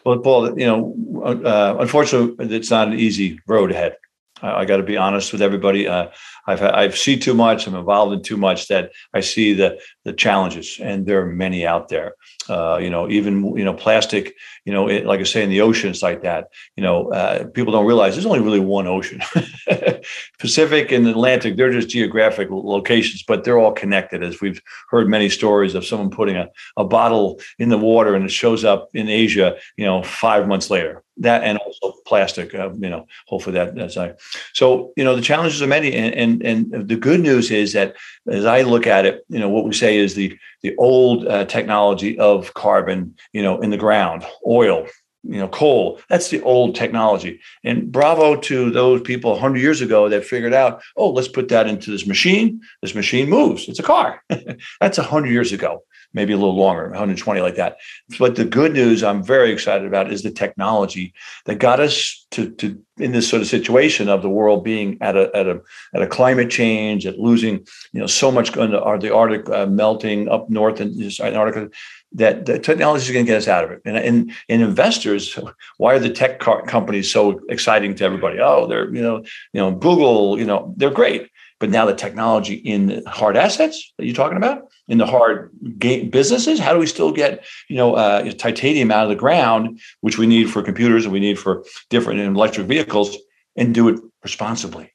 Well, 0.05 0.19
Paul, 0.19 0.59
you 0.59 0.67
know, 0.67 1.23
uh, 1.25 1.77
unfortunately, 1.79 2.55
it's 2.55 2.71
not 2.71 2.89
an 2.89 2.99
easy 2.99 3.41
road 3.47 3.71
ahead. 3.71 3.97
I, 4.43 4.61
I 4.61 4.65
got 4.65 4.79
to 4.79 4.83
be 4.83 4.97
honest 4.97 5.33
with 5.33 5.43
everybody. 5.43 5.87
Uh, 5.87 6.09
I've 6.47 6.63
I've 6.63 6.97
seen 6.97 7.21
too 7.21 7.35
much. 7.35 7.67
I'm 7.67 7.75
involved 7.75 8.15
in 8.15 8.23
too 8.23 8.37
much 8.37 8.69
that 8.69 8.93
I 9.13 9.21
see 9.21 9.53
the 9.53 9.79
the 10.05 10.13
challenges, 10.13 10.79
and 10.83 11.07
there 11.07 11.21
are 11.21 11.27
many 11.27 11.67
out 11.67 11.89
there. 11.89 12.15
Uh, 12.49 12.79
you 12.81 12.89
know, 12.89 13.09
even 13.11 13.57
you 13.57 13.65
know, 13.65 13.75
plastic. 13.75 14.35
You 14.65 14.73
know, 14.73 14.89
it, 14.89 15.05
like 15.05 15.21
I 15.21 15.25
say 15.25 15.43
in 15.43 15.51
the 15.51 15.61
oceans 15.61 16.03
like 16.03 16.23
that. 16.23 16.49
You 16.77 16.83
know, 16.83 17.13
uh, 17.13 17.47
people 17.49 17.73
don't 17.73 17.87
realize 17.87 18.15
there's 18.15 18.27
only 18.27 18.41
really 18.41 18.61
one 18.61 18.87
ocean. 18.87 19.21
Pacific 20.39 20.91
and 20.93 21.07
Atlantic, 21.07 21.57
they're 21.57 21.73
just 21.73 21.89
geographic 21.91 22.49
locations, 22.51 23.23
but 23.23 23.45
they're 23.45 23.59
all 23.59 23.73
connected. 23.73 24.23
As 24.23 24.41
we've 24.41 24.63
heard 24.89 25.09
many 25.09 25.29
stories 25.29 25.75
of 25.75 25.85
someone 25.85 26.11
putting 26.11 26.37
a, 26.37 26.49
a 26.77 26.85
bottle 26.85 27.41
in 27.59 27.69
the 27.69 27.79
water 27.79 28.15
and 28.15 28.25
it 28.25 28.31
shows 28.31 28.65
up 28.65 28.89
in 28.95 29.09
Asia. 29.09 29.57
You 29.77 29.85
know, 29.85 30.03
five 30.03 30.49
months 30.49 30.71
later. 30.71 31.03
That 31.21 31.43
and 31.43 31.59
also 31.59 31.95
plastic. 32.07 32.55
Uh, 32.55 32.71
you 32.75 32.89
know, 32.89 33.07
hopefully 33.27 33.55
that 33.55 33.75
that's 33.75 33.97
uh, 33.97 34.15
so. 34.53 34.93
You 34.97 35.05
know, 35.05 35.17
the 35.17 35.23
challenges 35.23 35.63
are 35.63 35.67
many, 35.67 35.93
and, 35.93 36.43
and 36.43 36.43
and 36.73 36.89
the 36.89 36.97
good 36.97 37.21
news 37.21 37.51
is 37.51 37.73
that 37.73 37.97
as 38.29 38.45
I 38.45 38.63
look 38.63 38.87
at 38.87 39.07
it, 39.07 39.25
you 39.29 39.39
know, 39.39 39.49
what 39.49 39.65
we 39.65 39.73
say 39.73 39.97
is 39.97 40.15
the 40.15 40.39
the 40.63 40.77
old 40.77 41.27
uh, 41.27 41.45
technology 41.45 42.19
of 42.19 42.55
carbon, 42.55 43.17
you 43.33 43.43
know, 43.43 43.61
in 43.61 43.71
the 43.71 43.77
ground, 43.77 44.25
oil, 44.47 44.87
you 45.23 45.39
know, 45.39 45.49
coal. 45.49 46.01
That's 46.09 46.31
the 46.31 46.43
old 46.43 46.75
technology. 46.75 47.41
And 47.65 47.91
bravo 47.91 48.37
to 48.37 48.71
those 48.71 49.03
people 49.03 49.33
100 49.33 49.59
years 49.59 49.81
ago 49.81 50.09
that 50.09 50.25
figured 50.25 50.55
out, 50.55 50.83
oh, 50.97 51.11
let's 51.11 51.29
put 51.29 51.49
that 51.49 51.67
into 51.67 51.91
this 51.91 52.07
machine. 52.07 52.61
This 52.83 52.95
machine 52.95 53.29
moves. 53.29 53.69
It's 53.69 53.79
a 53.79 53.83
car. 53.83 54.23
That's 54.81 54.99
100 54.99 55.31
years 55.31 55.53
ago 55.53 55.83
maybe 56.19 56.33
a 56.33 56.37
little 56.37 56.57
longer, 56.57 56.89
120 56.89 57.41
like 57.41 57.55
that. 57.55 57.77
But 58.19 58.35
the 58.35 58.45
good 58.45 58.73
news 58.73 59.05
I'm 59.05 59.23
very 59.23 59.53
excited 59.53 59.87
about 59.87 60.13
is 60.13 60.25
the 60.25 60.33
technology 60.33 61.15
that 61.45 61.61
got 61.61 61.79
us 61.79 62.27
to, 62.33 62.51
to 62.57 62.77
in 62.99 63.13
this 63.13 63.29
sort 63.29 63.41
of 63.41 63.47
situation 63.47 64.09
of 64.09 64.23
the 64.23 64.29
world 64.29 64.65
being 64.65 64.99
at 65.01 65.17
a 65.17 65.31
at 65.33 65.47
a 65.47 65.61
at 65.95 66.03
a 66.03 66.09
climate 66.09 66.51
change, 66.51 67.07
at 67.07 67.21
losing 67.21 67.55
you 67.93 68.01
know 68.01 68.09
so 68.09 68.33
much 68.33 68.53
going 68.53 68.73
to 68.73 68.99
the 69.01 69.15
Arctic 69.15 69.49
uh, 69.49 69.67
melting 69.67 70.29
up 70.29 70.51
north 70.51 70.81
in 70.81 70.89
Antarctica. 71.21 71.71
That 72.13 72.47
the 72.47 72.59
technology 72.59 73.05
is 73.05 73.13
going 73.13 73.27
to 73.27 73.31
get 73.31 73.37
us 73.37 73.49
out 73.49 73.65
of 73.65 73.71
it, 73.71 73.83
and, 73.85 73.97
and 73.97 74.33
and 74.49 74.63
investors. 74.63 75.39
Why 75.77 75.95
are 75.95 75.99
the 75.99 76.11
tech 76.11 76.41
companies 76.41 77.11
so 77.11 77.41
exciting 77.49 77.95
to 77.97 78.05
everybody? 78.05 78.41
Oh, 78.41 78.67
they're 78.67 78.93
you 78.93 79.03
know 79.03 79.19
you 79.53 79.61
know 79.61 79.71
Google, 79.73 80.39
you 80.39 80.47
know 80.47 80.75
they're 80.79 80.91
great, 80.91 81.31
but 81.61 81.71
now 81.71 81.87
the 81.87 81.95
technology 81.95 82.55
in 82.55 83.03
hard 83.07 83.37
assets 83.37 83.93
that 83.99 84.07
you're 84.07 84.15
talking 84.15 84.37
about 84.37 84.69
in 84.87 84.99
the 84.99 85.07
hard 85.07 85.51
businesses? 85.79 86.59
How 86.59 86.73
do 86.73 86.79
we 86.79 86.87
still 86.87 87.13
get 87.13 87.45
you 87.69 87.77
know 87.77 87.95
uh, 87.95 88.31
titanium 88.33 88.91
out 88.91 89.05
of 89.05 89.09
the 89.11 89.17
ground, 89.17 89.81
which 90.01 90.19
we 90.19 90.27
need 90.27 90.51
for 90.51 90.63
computers 90.63 91.05
and 91.05 91.13
we 91.13 91.21
need 91.21 91.39
for 91.39 91.65
different 91.91 92.21
electric 92.21 92.67
vehicles, 92.67 93.17
and 93.57 93.75
do 93.75 93.89
it 93.89 94.01
responsibly? 94.23 94.93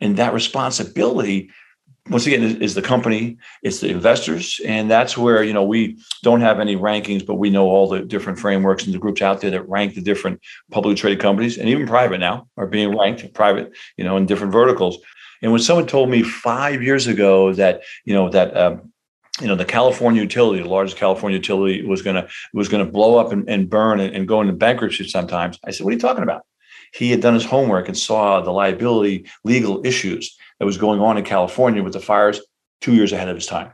And 0.00 0.16
that 0.16 0.32
responsibility, 0.32 1.50
once 2.08 2.26
again, 2.26 2.42
is, 2.42 2.54
is 2.56 2.74
the 2.74 2.80
company, 2.80 3.36
it's 3.62 3.80
the 3.80 3.90
investors, 3.90 4.58
and 4.64 4.90
that's 4.90 5.18
where 5.18 5.44
you 5.44 5.52
know 5.52 5.64
we 5.64 5.98
don't 6.22 6.40
have 6.40 6.60
any 6.60 6.76
rankings, 6.76 7.26
but 7.26 7.34
we 7.34 7.50
know 7.50 7.66
all 7.66 7.88
the 7.88 8.00
different 8.00 8.38
frameworks 8.38 8.84
and 8.84 8.94
the 8.94 8.98
groups 8.98 9.20
out 9.20 9.42
there 9.42 9.50
that 9.50 9.68
rank 9.68 9.94
the 9.94 10.00
different 10.00 10.40
publicly 10.70 10.96
traded 10.96 11.20
companies 11.20 11.58
and 11.58 11.68
even 11.68 11.86
private 11.86 12.18
now 12.18 12.48
are 12.56 12.66
being 12.66 12.96
ranked 12.96 13.32
private, 13.34 13.72
you 13.98 14.04
know, 14.04 14.16
in 14.16 14.24
different 14.24 14.52
verticals. 14.52 14.96
And 15.42 15.52
when 15.52 15.60
someone 15.60 15.86
told 15.86 16.10
me 16.10 16.22
five 16.22 16.82
years 16.82 17.06
ago 17.06 17.52
that 17.54 17.82
you 18.04 18.14
know 18.14 18.28
that 18.30 18.56
um, 18.56 18.92
you 19.40 19.46
know 19.46 19.56
the 19.56 19.64
California 19.64 20.22
utility, 20.22 20.62
the 20.62 20.68
largest 20.68 20.96
California 20.96 21.38
utility, 21.38 21.84
was 21.84 22.02
gonna 22.02 22.28
was 22.52 22.68
gonna 22.68 22.84
blow 22.84 23.18
up 23.18 23.32
and, 23.32 23.48
and 23.48 23.70
burn 23.70 24.00
and, 24.00 24.14
and 24.14 24.28
go 24.28 24.40
into 24.40 24.52
bankruptcy 24.52 25.08
sometimes. 25.08 25.58
I 25.64 25.70
said, 25.70 25.84
"What 25.84 25.90
are 25.90 25.94
you 25.94 26.00
talking 26.00 26.22
about?" 26.22 26.42
He 26.92 27.10
had 27.10 27.20
done 27.20 27.34
his 27.34 27.44
homework 27.44 27.88
and 27.88 27.96
saw 27.96 28.40
the 28.40 28.50
liability 28.50 29.26
legal 29.44 29.84
issues 29.86 30.36
that 30.58 30.66
was 30.66 30.76
going 30.76 31.00
on 31.00 31.16
in 31.16 31.24
California 31.24 31.82
with 31.82 31.92
the 31.92 32.00
fires 32.00 32.40
two 32.80 32.94
years 32.94 33.12
ahead 33.12 33.28
of 33.28 33.36
his 33.36 33.46
time. 33.46 33.72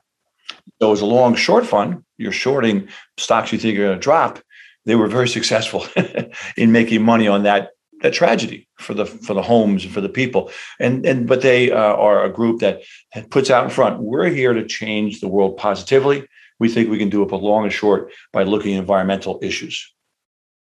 So 0.80 0.88
it 0.88 0.90
was 0.90 1.00
a 1.00 1.06
long 1.06 1.34
short 1.34 1.66
fund. 1.66 2.04
You're 2.18 2.32
shorting 2.32 2.88
stocks 3.16 3.52
you 3.52 3.58
think 3.58 3.78
are 3.78 3.86
going 3.86 3.98
to 3.98 4.02
drop. 4.02 4.40
They 4.84 4.94
were 4.94 5.08
very 5.08 5.28
successful 5.28 5.86
in 6.56 6.72
making 6.72 7.02
money 7.02 7.26
on 7.26 7.44
that 7.44 7.70
that 8.02 8.12
tragedy 8.12 8.68
for 8.78 8.94
the 8.94 9.06
for 9.06 9.34
the 9.34 9.42
homes 9.42 9.84
and 9.84 9.92
for 9.92 10.00
the 10.00 10.08
people. 10.08 10.50
And 10.78 11.04
and 11.06 11.26
but 11.26 11.42
they 11.42 11.70
uh, 11.70 11.76
are 11.76 12.24
a 12.24 12.32
group 12.32 12.60
that 12.60 12.82
puts 13.30 13.50
out 13.50 13.64
in 13.64 13.70
front 13.70 14.00
we're 14.00 14.28
here 14.28 14.52
to 14.52 14.66
change 14.66 15.20
the 15.20 15.28
world 15.28 15.56
positively. 15.56 16.26
We 16.58 16.68
think 16.68 16.88
we 16.88 16.98
can 16.98 17.10
do 17.10 17.22
it 17.22 17.28
both 17.28 17.42
long 17.42 17.64
and 17.64 17.72
short 17.72 18.12
by 18.32 18.42
looking 18.44 18.74
at 18.74 18.80
environmental 18.80 19.38
issues. 19.42 19.92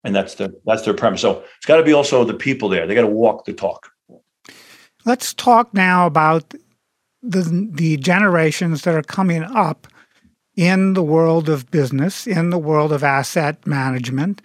And 0.04 0.14
that's 0.14 0.34
the 0.34 0.54
that's 0.64 0.82
their 0.82 0.94
premise. 0.94 1.20
So 1.20 1.44
it's 1.56 1.66
got 1.66 1.78
to 1.78 1.82
be 1.82 1.92
also 1.92 2.24
the 2.24 2.34
people 2.34 2.68
there. 2.68 2.86
They 2.86 2.94
got 2.94 3.02
to 3.02 3.08
walk 3.08 3.44
the 3.44 3.52
talk. 3.52 3.90
Let's 5.04 5.34
talk 5.34 5.74
now 5.74 6.06
about 6.06 6.54
the 7.22 7.68
the 7.72 7.96
generations 7.96 8.82
that 8.82 8.94
are 8.94 9.02
coming 9.02 9.42
up 9.42 9.86
in 10.56 10.94
the 10.94 11.02
world 11.02 11.48
of 11.48 11.70
business 11.70 12.26
in 12.26 12.50
the 12.50 12.58
world 12.58 12.92
of 12.92 13.04
asset 13.04 13.66
management 13.66 14.40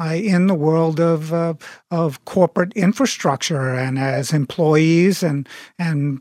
uh, 0.00 0.14
in 0.14 0.46
the 0.46 0.54
world 0.54 1.00
of 1.00 1.32
uh, 1.32 1.54
of 1.90 2.24
corporate 2.24 2.72
infrastructure 2.74 3.74
and 3.74 3.98
as 3.98 4.32
employees 4.32 5.22
and 5.22 5.48
and 5.78 6.20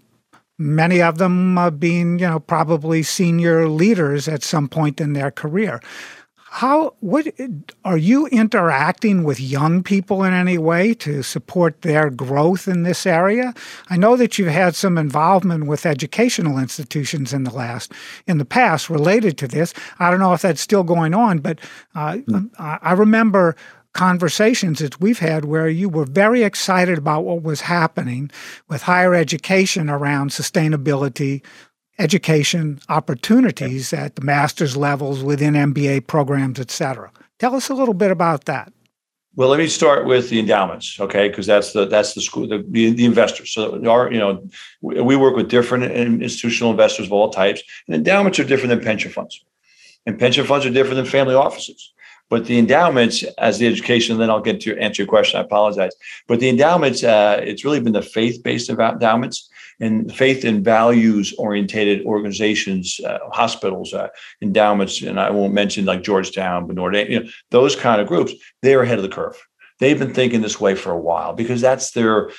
many 0.59 1.01
of 1.01 1.17
them 1.17 1.57
uh, 1.57 1.71
being 1.71 2.19
you 2.19 2.27
know 2.27 2.39
probably 2.39 3.03
senior 3.03 3.67
leaders 3.67 4.27
at 4.27 4.43
some 4.43 4.67
point 4.69 5.01
in 5.01 5.13
their 5.13 5.31
career 5.31 5.81
how 6.53 6.93
what 6.99 7.25
are 7.83 7.97
you 7.97 8.27
interacting 8.27 9.23
with 9.23 9.39
young 9.39 9.81
people 9.81 10.23
in 10.23 10.33
any 10.33 10.59
way 10.59 10.93
to 10.93 11.23
support 11.23 11.81
their 11.81 12.11
growth 12.11 12.67
in 12.67 12.83
this 12.83 13.07
area? 13.07 13.55
I 13.89 13.97
know 13.97 14.15
that 14.17 14.37
you've 14.37 14.49
had 14.49 14.75
some 14.75 14.99
involvement 14.99 15.65
with 15.65 15.87
educational 15.87 16.59
institutions 16.59 17.33
in 17.33 17.43
the 17.43 17.51
last 17.51 17.91
in 18.27 18.37
the 18.37 18.45
past 18.45 18.87
related 18.87 19.35
to 19.39 19.47
this. 19.47 19.73
I 19.97 20.11
don't 20.11 20.19
know 20.19 20.33
if 20.33 20.43
that's 20.43 20.61
still 20.61 20.83
going 20.83 21.15
on, 21.15 21.39
but 21.39 21.57
uh, 21.95 22.17
mm. 22.17 22.51
I 22.59 22.93
remember 22.93 23.55
conversations 23.93 24.77
that 24.77 25.01
we've 25.01 25.19
had 25.19 25.45
where 25.45 25.67
you 25.67 25.89
were 25.89 26.05
very 26.05 26.43
excited 26.43 26.99
about 26.99 27.25
what 27.25 27.41
was 27.41 27.61
happening 27.61 28.29
with 28.67 28.83
higher 28.83 29.15
education 29.15 29.89
around 29.89 30.29
sustainability, 30.29 31.41
education 31.99 32.79
opportunities 32.89 33.93
at 33.93 34.15
the 34.15 34.21
master's 34.21 34.75
levels 34.75 35.23
within 35.23 35.53
MBA 35.53 36.07
programs, 36.07 36.59
et 36.59 36.71
cetera. 36.71 37.11
Tell 37.39 37.55
us 37.55 37.69
a 37.69 37.73
little 37.73 37.93
bit 37.93 38.11
about 38.11 38.45
that. 38.45 38.71
Well, 39.35 39.49
let 39.49 39.57
me 39.57 39.67
start 39.67 40.05
with 40.05 40.29
the 40.29 40.39
endowments, 40.39 40.99
okay? 40.99 41.27
Because 41.27 41.47
that's 41.47 41.73
the 41.73 41.85
that's 41.85 42.13
the 42.13 42.21
school 42.21 42.47
the, 42.47 42.63
the, 42.69 43.03
investors. 43.03 43.51
So 43.51 43.83
our 43.89 44.11
you 44.11 44.19
know 44.19 44.47
we, 44.81 45.01
we 45.01 45.15
work 45.15 45.35
with 45.35 45.49
different 45.49 45.85
institutional 45.85 46.69
investors 46.69 47.07
of 47.07 47.13
all 47.13 47.31
types, 47.31 47.63
and 47.87 47.95
endowments 47.95 48.37
are 48.39 48.43
different 48.43 48.69
than 48.69 48.81
pension 48.81 49.11
funds, 49.11 49.43
and 50.05 50.19
pension 50.19 50.45
funds 50.45 50.67
are 50.67 50.69
different 50.69 50.97
than 50.97 51.05
family 51.05 51.33
offices. 51.33 51.93
But 52.29 52.45
the 52.45 52.59
endowments, 52.59 53.23
as 53.37 53.57
the 53.57 53.67
education, 53.67 54.17
then 54.17 54.29
I'll 54.29 54.39
get 54.39 54.61
to 54.61 54.77
answer 54.77 55.01
your 55.01 55.09
question. 55.09 55.39
I 55.39 55.43
apologize. 55.43 55.93
But 56.27 56.39
the 56.39 56.49
endowments, 56.49 57.03
uh, 57.03 57.39
it's 57.43 57.65
really 57.65 57.79
been 57.79 57.93
the 57.93 58.01
faith-based 58.01 58.69
endowments 58.69 59.49
and 59.79 60.13
faith 60.13 60.43
and 60.45 60.63
values 60.63 61.33
orientated 61.37 62.05
organizations, 62.05 62.99
uh, 63.05 63.19
hospitals, 63.31 63.93
uh, 63.93 64.07
endowments, 64.41 65.01
and 65.01 65.19
I 65.19 65.29
won't 65.31 65.53
mention 65.53 65.85
like 65.85 66.03
Georgetown, 66.03 66.67
but 66.67 66.75
Notre 66.75 66.91
Dame, 66.91 67.11
you 67.11 67.19
know, 67.19 67.29
those 67.51 67.75
kind 67.75 68.01
of 68.01 68.07
groups, 68.07 68.33
they're 68.61 68.83
ahead 68.83 68.99
of 68.99 69.03
the 69.03 69.09
curve. 69.09 69.37
They've 69.79 69.99
been 69.99 70.13
thinking 70.13 70.41
this 70.41 70.61
way 70.61 70.75
for 70.75 70.91
a 70.91 70.99
while 70.99 71.33
because 71.33 71.61
that's 71.61 71.91
their 71.91 72.29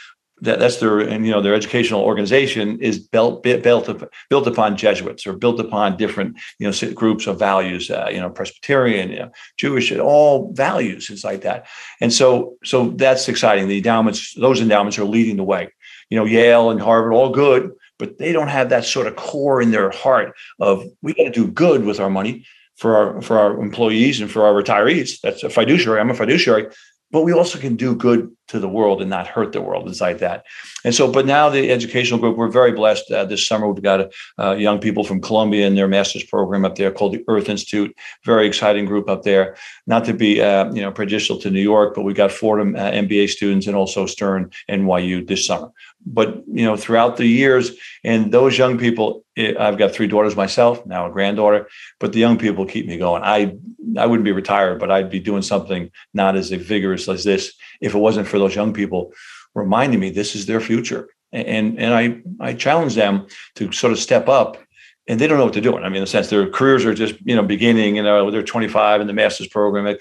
that, 0.40 0.58
that's 0.58 0.76
their 0.76 1.00
and 1.00 1.24
you 1.24 1.32
know 1.32 1.40
their 1.40 1.54
educational 1.54 2.02
organization 2.02 2.80
is 2.80 2.98
built 2.98 3.42
built 3.42 4.02
built 4.30 4.46
upon 4.46 4.76
Jesuits 4.76 5.26
or 5.26 5.32
built 5.34 5.60
upon 5.60 5.96
different 5.96 6.38
you 6.58 6.70
know 6.70 6.92
groups 6.92 7.26
of 7.26 7.38
values 7.38 7.90
uh, 7.90 8.08
you 8.10 8.20
know 8.20 8.30
Presbyterian 8.30 9.10
you 9.10 9.18
know, 9.20 9.30
Jewish 9.58 9.92
all 9.92 10.52
values 10.52 11.08
it's 11.10 11.24
like 11.24 11.42
that. 11.42 11.66
And 12.00 12.12
so 12.12 12.56
so 12.64 12.90
that's 12.90 13.28
exciting. 13.28 13.68
The 13.68 13.78
endowments 13.78 14.34
those 14.34 14.60
endowments 14.60 14.98
are 14.98 15.04
leading 15.04 15.36
the 15.36 15.44
way 15.44 15.70
you 16.10 16.18
know, 16.18 16.24
Yale 16.24 16.70
and 16.70 16.80
Harvard, 16.80 17.12
all 17.12 17.30
good, 17.30 17.72
but 17.98 18.18
they 18.18 18.32
don't 18.32 18.48
have 18.48 18.70
that 18.70 18.84
sort 18.84 19.06
of 19.06 19.16
core 19.16 19.62
in 19.62 19.70
their 19.70 19.90
heart 19.90 20.34
of 20.60 20.84
we 21.02 21.14
got 21.14 21.24
to 21.24 21.30
do 21.30 21.46
good 21.46 21.84
with 21.84 22.00
our 22.00 22.10
money 22.10 22.46
for 22.76 22.96
our 22.96 23.22
for 23.22 23.38
our 23.38 23.60
employees 23.60 24.20
and 24.20 24.30
for 24.30 24.44
our 24.44 24.52
retirees. 24.52 25.20
That's 25.20 25.42
a 25.42 25.50
fiduciary. 25.50 26.00
I'm 26.00 26.10
a 26.10 26.14
fiduciary, 26.14 26.66
but 27.14 27.22
we 27.22 27.32
also 27.32 27.58
can 27.58 27.76
do 27.76 27.94
good 27.94 28.34
to 28.48 28.58
the 28.58 28.68
world 28.68 29.00
and 29.00 29.08
not 29.08 29.28
hurt 29.28 29.52
the 29.52 29.62
world. 29.62 29.88
It's 29.88 30.00
like 30.00 30.18
that. 30.18 30.44
And 30.84 30.94
so, 30.94 31.10
but 31.10 31.26
now 31.26 31.48
the 31.48 31.70
educational 31.70 32.18
group, 32.18 32.36
we're 32.36 32.48
very 32.48 32.72
blessed. 32.72 33.10
Uh, 33.10 33.24
this 33.24 33.46
summer, 33.46 33.68
we've 33.68 33.82
got 33.82 34.12
uh, 34.38 34.52
young 34.52 34.80
people 34.80 35.04
from 35.04 35.20
Columbia 35.20 35.66
in 35.66 35.76
their 35.76 35.88
master's 35.88 36.24
program 36.24 36.64
up 36.64 36.74
there 36.74 36.90
called 36.90 37.14
the 37.14 37.24
Earth 37.28 37.48
Institute. 37.48 37.96
Very 38.24 38.46
exciting 38.46 38.84
group 38.84 39.08
up 39.08 39.22
there. 39.22 39.56
Not 39.86 40.04
to 40.06 40.12
be, 40.12 40.42
uh, 40.42 40.72
you 40.72 40.82
know, 40.82 40.90
prejudicial 40.90 41.38
to 41.38 41.50
New 41.50 41.62
York, 41.62 41.94
but 41.94 42.02
we 42.02 42.14
got 42.14 42.32
Fordham 42.32 42.74
uh, 42.74 42.90
MBA 42.90 43.28
students 43.28 43.66
and 43.66 43.76
also 43.76 44.06
Stern 44.06 44.50
NYU 44.68 45.26
this 45.26 45.46
summer. 45.46 45.70
But 46.06 46.42
you 46.46 46.64
know, 46.64 46.76
throughout 46.76 47.16
the 47.16 47.26
years, 47.26 47.72
and 48.02 48.30
those 48.30 48.58
young 48.58 48.78
people, 48.78 49.24
eh, 49.36 49.54
I've 49.58 49.78
got 49.78 49.92
three 49.92 50.06
daughters 50.06 50.36
myself, 50.36 50.84
now 50.86 51.06
a 51.06 51.10
granddaughter. 51.10 51.68
But 51.98 52.12
the 52.12 52.20
young 52.20 52.38
people 52.38 52.66
keep 52.66 52.86
me 52.86 52.98
going. 52.98 53.22
I 53.22 53.56
I 53.98 54.06
wouldn't 54.06 54.24
be 54.24 54.32
retired, 54.32 54.80
but 54.80 54.90
I'd 54.90 55.10
be 55.10 55.20
doing 55.20 55.42
something 55.42 55.90
not 56.12 56.36
as 56.36 56.50
vigorous 56.50 57.08
as 57.08 57.24
this 57.24 57.52
if 57.80 57.94
it 57.94 57.98
wasn't 57.98 58.28
for 58.28 58.38
those 58.38 58.54
young 58.54 58.72
people 58.72 59.12
reminding 59.54 60.00
me 60.00 60.10
this 60.10 60.34
is 60.34 60.46
their 60.46 60.60
future. 60.60 61.08
And 61.32 61.78
and 61.78 61.94
I 61.94 62.20
I 62.40 62.54
challenge 62.54 62.94
them 62.94 63.26
to 63.56 63.72
sort 63.72 63.92
of 63.92 63.98
step 63.98 64.28
up 64.28 64.58
and 65.06 65.20
they 65.20 65.26
don't 65.26 65.38
know 65.38 65.44
what 65.44 65.52
they're 65.52 65.62
doing. 65.62 65.84
I 65.84 65.88
mean, 65.88 65.96
in 65.96 66.02
the 66.02 66.06
sense 66.06 66.30
their 66.30 66.48
careers 66.48 66.84
are 66.84 66.94
just 66.94 67.14
you 67.24 67.36
know 67.36 67.42
beginning. 67.42 67.96
You 67.96 68.02
know, 68.02 68.30
they're 68.30 68.42
25 68.42 69.00
in 69.00 69.06
the 69.06 69.12
master's 69.12 69.48
program, 69.48 69.96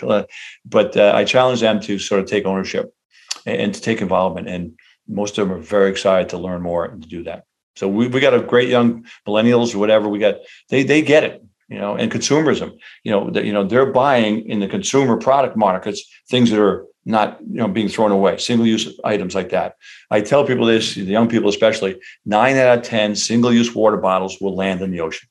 but 0.65 0.97
uh, 0.97 1.11
I 1.13 1.25
challenge 1.25 1.61
them 1.61 1.79
to 1.81 1.99
sort 1.99 2.21
of 2.21 2.27
take 2.27 2.45
ownership 2.45 2.93
and, 3.45 3.61
and, 3.61 3.73
to 3.73 3.81
take 3.81 4.01
involvement. 4.01 4.47
And 4.47 4.77
most 5.07 5.37
of 5.37 5.47
them 5.47 5.57
are 5.57 5.61
very 5.61 5.89
excited 5.91 6.29
to 6.29 6.37
learn 6.37 6.61
more 6.61 6.85
and 6.85 7.01
to 7.03 7.09
do 7.09 7.23
that. 7.23 7.45
So 7.75 7.87
we 7.87 8.07
we 8.07 8.19
got 8.19 8.33
a 8.33 8.41
great 8.41 8.69
young 8.69 9.05
millennials 9.27 9.73
or 9.73 9.79
whatever. 9.79 10.07
We 10.07 10.19
got 10.19 10.35
they 10.69 10.83
they 10.83 11.01
get 11.01 11.23
it 11.23 11.43
you 11.69 11.79
know, 11.79 11.95
and 11.95 12.11
consumerism. 12.11 12.77
You 13.03 13.11
know, 13.11 13.29
that 13.31 13.45
you 13.45 13.53
know 13.53 13.63
they're 13.63 13.91
buying 13.91 14.47
in 14.47 14.59
the 14.59 14.67
consumer 14.67 15.17
product 15.17 15.57
markets 15.57 16.07
things 16.29 16.51
that 16.51 16.61
are 16.61 16.85
not 17.05 17.39
you 17.41 17.57
know 17.57 17.67
being 17.67 17.89
thrown 17.89 18.11
away, 18.11 18.37
single 18.37 18.67
use 18.67 18.99
items 19.03 19.33
like 19.33 19.49
that. 19.49 19.75
I 20.11 20.21
tell 20.21 20.45
people 20.45 20.67
this, 20.67 20.93
the 20.93 21.01
young 21.03 21.27
people 21.27 21.49
especially, 21.49 21.99
nine 22.25 22.57
out 22.57 22.77
of 22.77 22.83
ten 22.83 23.15
single 23.15 23.51
use 23.51 23.73
water 23.73 23.97
bottles 23.97 24.39
will 24.39 24.55
land 24.55 24.81
in 24.81 24.91
the 24.91 25.01
ocean. 25.01 25.27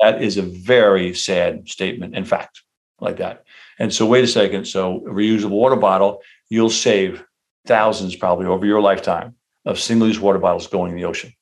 That 0.00 0.20
is 0.20 0.36
a 0.36 0.42
very 0.42 1.14
sad 1.14 1.68
statement 1.68 2.16
in 2.16 2.24
fact, 2.24 2.62
like 3.00 3.18
that. 3.18 3.44
And 3.78 3.94
so, 3.94 4.04
wait 4.06 4.24
a 4.24 4.28
second. 4.28 4.66
So, 4.66 5.00
reusable 5.00 5.50
water 5.50 5.76
bottle, 5.76 6.22
you'll 6.50 6.70
save 6.70 7.24
thousands 7.66 8.16
probably 8.16 8.46
over 8.46 8.66
your 8.66 8.80
lifetime 8.80 9.34
of 9.64 9.78
single 9.78 10.08
use 10.08 10.20
water 10.20 10.38
bottles 10.38 10.66
going 10.66 10.90
in 10.90 10.96
the 10.96 11.04
ocean. 11.04 11.32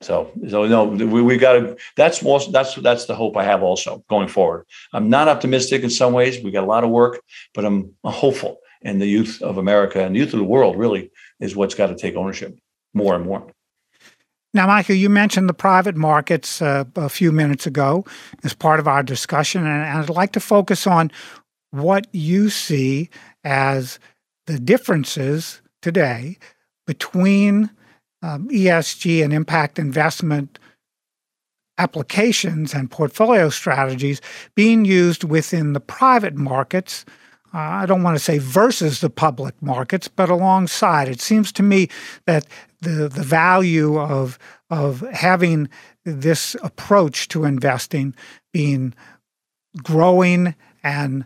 So, 0.00 0.32
so 0.48 0.66
no, 0.66 0.84
we, 0.84 1.22
we 1.22 1.36
got 1.36 1.52
to. 1.52 1.76
That's 1.96 2.22
most. 2.22 2.52
That's 2.52 2.74
that's 2.76 3.06
the 3.06 3.14
hope 3.14 3.36
I 3.36 3.44
have 3.44 3.62
also 3.62 4.04
going 4.10 4.28
forward. 4.28 4.66
I'm 4.92 5.08
not 5.08 5.28
optimistic 5.28 5.82
in 5.82 5.90
some 5.90 6.12
ways. 6.12 6.42
We 6.42 6.50
got 6.50 6.64
a 6.64 6.66
lot 6.66 6.82
of 6.82 6.90
work, 6.90 7.20
but 7.54 7.64
I'm 7.64 7.94
hopeful. 8.04 8.58
And 8.82 9.00
the 9.00 9.06
youth 9.06 9.40
of 9.42 9.58
America 9.58 10.04
and 10.04 10.14
the 10.14 10.18
youth 10.18 10.32
of 10.32 10.40
the 10.40 10.44
world 10.44 10.76
really 10.76 11.10
is 11.38 11.54
what's 11.54 11.76
got 11.76 11.86
to 11.86 11.94
take 11.94 12.16
ownership 12.16 12.58
more 12.94 13.14
and 13.14 13.24
more. 13.24 13.46
Now, 14.54 14.66
Michael, 14.66 14.96
you 14.96 15.08
mentioned 15.08 15.48
the 15.48 15.54
private 15.54 15.96
markets 15.96 16.60
uh, 16.60 16.84
a 16.96 17.08
few 17.08 17.32
minutes 17.32 17.66
ago 17.66 18.04
as 18.44 18.52
part 18.52 18.80
of 18.80 18.88
our 18.88 19.02
discussion, 19.02 19.64
and 19.64 19.98
I'd 19.98 20.10
like 20.10 20.32
to 20.32 20.40
focus 20.40 20.86
on 20.86 21.10
what 21.70 22.06
you 22.12 22.50
see 22.50 23.08
as 23.44 23.98
the 24.52 24.60
differences 24.60 25.62
today 25.80 26.36
between 26.86 27.70
um, 28.20 28.48
ESG 28.48 29.24
and 29.24 29.32
impact 29.32 29.78
investment 29.78 30.58
applications 31.78 32.74
and 32.74 32.90
portfolio 32.90 33.48
strategies 33.48 34.20
being 34.54 34.84
used 34.84 35.24
within 35.24 35.72
the 35.72 35.80
private 35.80 36.34
markets. 36.34 37.06
Uh, 37.54 37.58
I 37.58 37.86
don't 37.86 38.02
want 38.02 38.16
to 38.16 38.22
say 38.22 38.36
versus 38.36 39.00
the 39.00 39.08
public 39.08 39.54
markets, 39.62 40.06
but 40.06 40.28
alongside. 40.28 41.08
It 41.08 41.22
seems 41.22 41.50
to 41.52 41.62
me 41.62 41.88
that 42.26 42.46
the 42.82 43.08
the 43.08 43.22
value 43.22 43.98
of 43.98 44.38
of 44.68 45.00
having 45.12 45.70
this 46.04 46.56
approach 46.62 47.28
to 47.28 47.44
investing 47.44 48.14
being 48.52 48.92
growing 49.82 50.54
and 50.82 51.24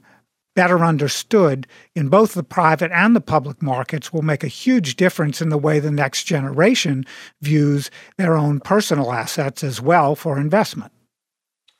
better 0.57 0.85
understood 0.85 1.69
in 1.95 2.09
both 2.09 2.35
the 2.35 2.43
private 2.43 2.91
and 2.93 3.15
the 3.15 3.21
public 3.21 3.63
markets 3.63 4.13
will 4.13 4.23
make 4.23 4.43
a 4.43 4.49
huge 4.49 4.97
difference 4.97 5.41
in 5.41 5.51
the 5.51 5.59
way 5.59 5.79
the 5.79 5.93
next 5.93 6.25
generation 6.25 7.05
views 7.41 7.91
their 8.17 8.37
own 8.37 8.59
personal 8.59 9.13
assets 9.13 9.63
as 9.63 9.81
well 9.81 10.17
for 10.17 10.41
investment. 10.41 10.91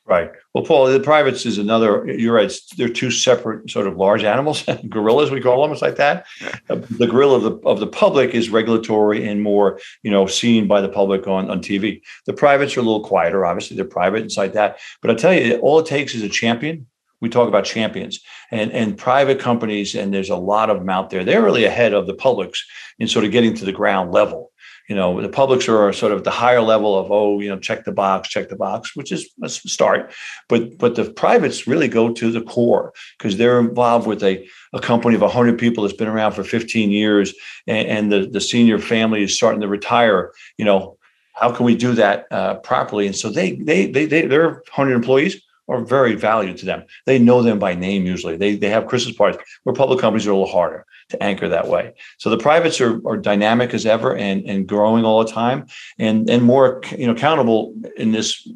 Right. 0.05 0.31
Well, 0.53 0.63
Paul, 0.63 0.85
the 0.85 1.01
privates 1.01 1.45
is 1.45 1.57
another. 1.57 2.09
You're 2.09 2.33
right. 2.33 2.53
They're 2.77 2.87
two 2.87 3.11
separate 3.11 3.69
sort 3.69 3.87
of 3.87 3.97
large 3.97 4.23
animals, 4.23 4.63
gorillas 4.89 5.31
we 5.31 5.41
call 5.41 5.61
them. 5.61 5.73
It's 5.73 5.81
like 5.81 5.97
that. 5.97 6.25
The 6.69 7.07
gorilla 7.07 7.35
of 7.35 7.43
the 7.43 7.51
of 7.67 7.81
the 7.81 7.87
public 7.87 8.33
is 8.33 8.49
regulatory 8.49 9.27
and 9.27 9.41
more, 9.41 9.81
you 10.03 10.11
know, 10.11 10.25
seen 10.25 10.65
by 10.65 10.79
the 10.79 10.87
public 10.87 11.27
on 11.27 11.49
on 11.49 11.59
TV. 11.59 12.01
The 12.25 12.31
privates 12.31 12.77
are 12.77 12.79
a 12.79 12.83
little 12.83 13.03
quieter. 13.03 13.45
Obviously, 13.45 13.75
they're 13.75 13.83
private. 13.83 14.23
It's 14.23 14.37
like 14.37 14.53
that. 14.53 14.79
But 15.01 15.11
I 15.11 15.15
tell 15.15 15.33
you, 15.33 15.57
all 15.57 15.79
it 15.79 15.85
takes 15.85 16.15
is 16.15 16.23
a 16.23 16.29
champion 16.29 16.87
we 17.21 17.29
talk 17.29 17.47
about 17.47 17.65
champions 17.65 18.19
and, 18.51 18.71
and 18.71 18.97
private 18.97 19.39
companies, 19.39 19.95
and 19.95 20.13
there's 20.13 20.29
a 20.29 20.35
lot 20.35 20.69
of 20.69 20.79
them 20.79 20.89
out 20.89 21.09
there. 21.09 21.23
They're 21.23 21.41
really 21.41 21.65
ahead 21.65 21.93
of 21.93 22.07
the 22.07 22.13
publics 22.13 22.65
in 22.99 23.07
sort 23.07 23.25
of 23.25 23.31
getting 23.31 23.53
to 23.55 23.65
the 23.65 23.71
ground 23.71 24.11
level. 24.11 24.51
You 24.87 24.95
know, 24.95 25.21
the 25.21 25.27
publics 25.27 25.67
are 25.67 25.91
sort 25.91 26.13
of 26.13 26.23
the 26.23 26.31
higher 26.31 26.61
level 26.61 26.97
of, 26.97 27.11
oh, 27.11 27.41
you 27.41 27.49
know, 27.49 27.59
check 27.59 27.83
the 27.83 27.91
box, 27.91 28.29
check 28.29 28.47
the 28.47 28.55
box, 28.55 28.95
which 28.95 29.11
is 29.11 29.29
a 29.43 29.49
start. 29.49 30.13
But 30.47 30.77
but 30.77 30.95
the 30.95 31.11
privates 31.11 31.67
really 31.67 31.89
go 31.89 32.13
to 32.13 32.31
the 32.31 32.41
core 32.41 32.93
because 33.17 33.35
they're 33.35 33.59
involved 33.59 34.07
with 34.07 34.23
a, 34.23 34.47
a 34.71 34.79
company 34.79 35.15
of 35.15 35.21
100 35.21 35.59
people 35.59 35.83
that's 35.83 35.97
been 35.97 36.07
around 36.07 36.33
for 36.33 36.43
15 36.45 36.89
years 36.89 37.33
and, 37.67 37.87
and 37.87 38.11
the, 38.11 38.29
the 38.31 38.39
senior 38.39 38.79
family 38.79 39.23
is 39.23 39.35
starting 39.35 39.59
to 39.59 39.67
retire. 39.67 40.31
You 40.57 40.63
know, 40.63 40.97
how 41.33 41.51
can 41.51 41.65
we 41.65 41.75
do 41.75 41.93
that 41.95 42.25
uh, 42.31 42.55
properly? 42.55 43.07
And 43.07 43.15
so 43.15 43.29
they 43.29 43.57
they 43.57 43.91
they, 43.91 44.05
they 44.05 44.25
they're 44.25 44.51
100 44.51 44.93
employees 44.93 45.41
are 45.67 45.83
very 45.83 46.15
valued 46.15 46.57
to 46.57 46.65
them. 46.65 46.83
They 47.05 47.19
know 47.19 47.41
them 47.41 47.59
by 47.59 47.75
name 47.75 48.05
usually. 48.05 48.37
They, 48.37 48.55
they 48.55 48.69
have 48.69 48.87
Christmas 48.87 49.15
parties 49.15 49.39
where 49.63 49.75
public 49.75 49.99
companies 49.99 50.25
are 50.27 50.31
a 50.31 50.33
little 50.33 50.51
harder 50.51 50.85
to 51.09 51.23
anchor 51.23 51.47
that 51.47 51.67
way. 51.67 51.93
So 52.17 52.29
the 52.29 52.37
privates 52.37 52.81
are, 52.81 52.99
are 53.07 53.17
dynamic 53.17 53.73
as 53.73 53.85
ever 53.85 54.15
and, 54.15 54.43
and 54.45 54.67
growing 54.67 55.05
all 55.05 55.23
the 55.23 55.31
time 55.31 55.67
and, 55.97 56.29
and 56.29 56.43
more 56.43 56.81
you 56.97 57.07
know 57.07 57.13
accountable 57.13 57.73
in 57.95 58.11
this 58.11 58.47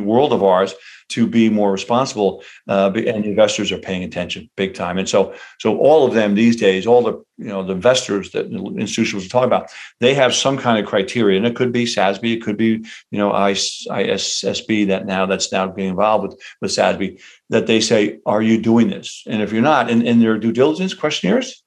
world 0.00 0.32
of 0.32 0.42
ours 0.42 0.74
to 1.10 1.26
be 1.26 1.50
more 1.50 1.72
responsible 1.72 2.44
uh, 2.68 2.92
and 2.94 3.24
investors 3.24 3.72
are 3.72 3.78
paying 3.78 4.04
attention 4.04 4.48
big 4.56 4.74
time. 4.74 4.98
And 4.98 5.08
so 5.08 5.34
so 5.58 5.76
all 5.78 6.06
of 6.06 6.14
them 6.14 6.34
these 6.34 6.56
days 6.56 6.86
all 6.86 7.02
the 7.02 7.12
you 7.36 7.48
know 7.48 7.64
the 7.64 7.72
investors 7.72 8.30
that 8.32 8.46
institutions 8.46 9.26
are 9.26 9.28
talking 9.28 9.48
about 9.48 9.70
they 9.98 10.14
have 10.14 10.34
some 10.34 10.56
kind 10.56 10.78
of 10.78 10.88
criteria. 10.88 11.36
And 11.36 11.46
it 11.46 11.56
could 11.56 11.72
be 11.72 11.84
SASB 11.84 12.36
it 12.36 12.42
could 12.42 12.56
be 12.56 12.84
you 13.10 13.18
know 13.18 13.32
ISSB 13.32 14.86
that 14.86 15.06
now 15.06 15.26
that's 15.26 15.50
now 15.50 15.66
being 15.66 15.90
involved 15.90 16.28
with 16.28 16.40
with 16.60 16.70
SASB 16.70 17.20
that 17.48 17.66
they 17.66 17.80
say 17.80 18.20
are 18.26 18.42
you 18.42 18.62
doing 18.62 18.90
this? 18.90 19.24
And 19.26 19.42
if 19.42 19.52
you're 19.52 19.62
not 19.62 19.90
in, 19.90 20.06
in 20.06 20.20
their 20.20 20.38
due 20.38 20.52
diligence 20.52 20.94
questionnaires 20.94 21.64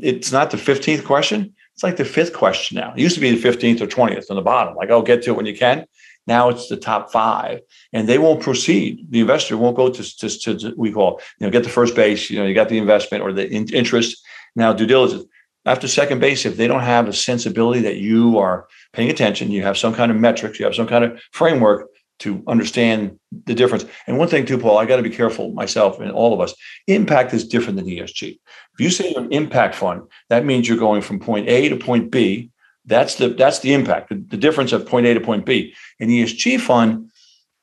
it's 0.00 0.32
not 0.32 0.50
the 0.50 0.56
15th 0.56 1.04
question 1.04 1.54
it's 1.74 1.82
like 1.82 1.96
the 1.96 2.04
fifth 2.04 2.32
question 2.32 2.76
now 2.76 2.92
it 2.94 3.00
used 3.00 3.14
to 3.14 3.20
be 3.20 3.30
the 3.30 3.48
15th 3.48 3.80
or 3.80 3.86
20th 3.86 4.30
on 4.30 4.36
the 4.36 4.42
bottom 4.42 4.74
like 4.74 4.90
oh 4.90 5.02
get 5.02 5.22
to 5.22 5.30
it 5.30 5.36
when 5.36 5.46
you 5.46 5.56
can 5.56 5.86
Now 6.26 6.48
it's 6.48 6.68
the 6.68 6.76
top 6.76 7.10
five, 7.10 7.60
and 7.92 8.08
they 8.08 8.18
won't 8.18 8.42
proceed. 8.42 9.06
The 9.10 9.20
investor 9.20 9.56
won't 9.56 9.76
go 9.76 9.90
to, 9.90 10.02
to, 10.18 10.28
to, 10.28 10.58
to 10.58 10.74
we 10.76 10.92
call 10.92 11.20
you 11.38 11.46
know 11.46 11.50
get 11.50 11.64
the 11.64 11.70
first 11.70 11.94
base. 11.96 12.30
You 12.30 12.38
know 12.38 12.46
you 12.46 12.54
got 12.54 12.68
the 12.68 12.78
investment 12.78 13.24
or 13.24 13.32
the 13.32 13.48
in, 13.48 13.66
interest. 13.72 14.22
Now 14.54 14.72
due 14.72 14.86
diligence 14.86 15.24
after 15.66 15.86
second 15.88 16.20
base, 16.20 16.46
if 16.46 16.56
they 16.56 16.66
don't 16.66 16.80
have 16.80 17.08
a 17.08 17.12
sensibility 17.12 17.80
that 17.80 17.96
you 17.96 18.38
are 18.38 18.66
paying 18.92 19.10
attention, 19.10 19.50
you 19.50 19.62
have 19.62 19.76
some 19.76 19.94
kind 19.94 20.10
of 20.10 20.18
metrics, 20.18 20.58
you 20.58 20.64
have 20.64 20.74
some 20.74 20.86
kind 20.86 21.04
of 21.04 21.20
framework 21.32 21.88
to 22.20 22.42
understand 22.46 23.18
the 23.46 23.54
difference. 23.54 23.84
And 24.06 24.18
one 24.18 24.28
thing 24.28 24.46
too, 24.46 24.58
Paul, 24.58 24.78
I 24.78 24.84
got 24.86 24.96
to 24.96 25.02
be 25.02 25.10
careful 25.10 25.52
myself 25.52 26.00
and 26.00 26.12
all 26.12 26.32
of 26.32 26.40
us. 26.40 26.54
Impact 26.86 27.34
is 27.34 27.46
different 27.46 27.76
than 27.76 27.86
ESG. 27.86 28.38
If 28.74 28.80
you 28.80 28.90
say 28.90 29.10
you're 29.10 29.24
an 29.24 29.32
impact 29.32 29.74
fund, 29.74 30.02
that 30.28 30.44
means 30.44 30.68
you're 30.68 30.78
going 30.78 31.02
from 31.02 31.18
point 31.18 31.48
A 31.48 31.68
to 31.68 31.76
point 31.76 32.10
B. 32.10 32.50
That's 32.86 33.16
the 33.16 33.30
that's 33.30 33.60
the 33.60 33.74
impact. 33.74 34.10
The, 34.10 34.16
the 34.16 34.36
difference 34.36 34.72
of 34.72 34.86
point 34.86 35.06
A 35.06 35.14
to 35.14 35.20
point 35.20 35.44
B. 35.46 35.74
An 35.98 36.08
ESG 36.08 36.60
fund 36.60 37.10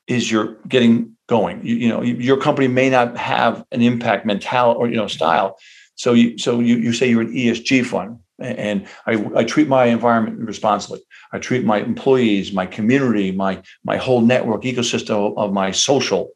is 0.06 0.30
you're 0.30 0.56
getting 0.66 1.16
going. 1.28 1.64
You, 1.64 1.76
you 1.76 1.88
know, 1.88 2.02
your 2.02 2.36
company 2.36 2.68
may 2.68 2.90
not 2.90 3.16
have 3.16 3.64
an 3.72 3.82
impact 3.82 4.26
mentality 4.26 4.78
or 4.78 4.88
you 4.88 4.96
know 4.96 5.08
style. 5.08 5.58
So 5.94 6.14
you 6.14 6.38
so 6.38 6.60
you, 6.60 6.76
you 6.76 6.92
say 6.92 7.10
you're 7.10 7.22
an 7.22 7.32
ESG 7.32 7.86
fund 7.86 8.18
and 8.38 8.86
I, 9.06 9.24
I 9.34 9.44
treat 9.44 9.68
my 9.68 9.86
environment 9.86 10.38
responsibly. 10.40 11.00
I 11.32 11.38
treat 11.38 11.64
my 11.64 11.78
employees, 11.78 12.52
my 12.52 12.66
community, 12.66 13.32
my 13.32 13.62
my 13.84 13.96
whole 13.96 14.20
network 14.20 14.62
ecosystem 14.62 15.36
of 15.36 15.52
my 15.52 15.72
social 15.72 16.32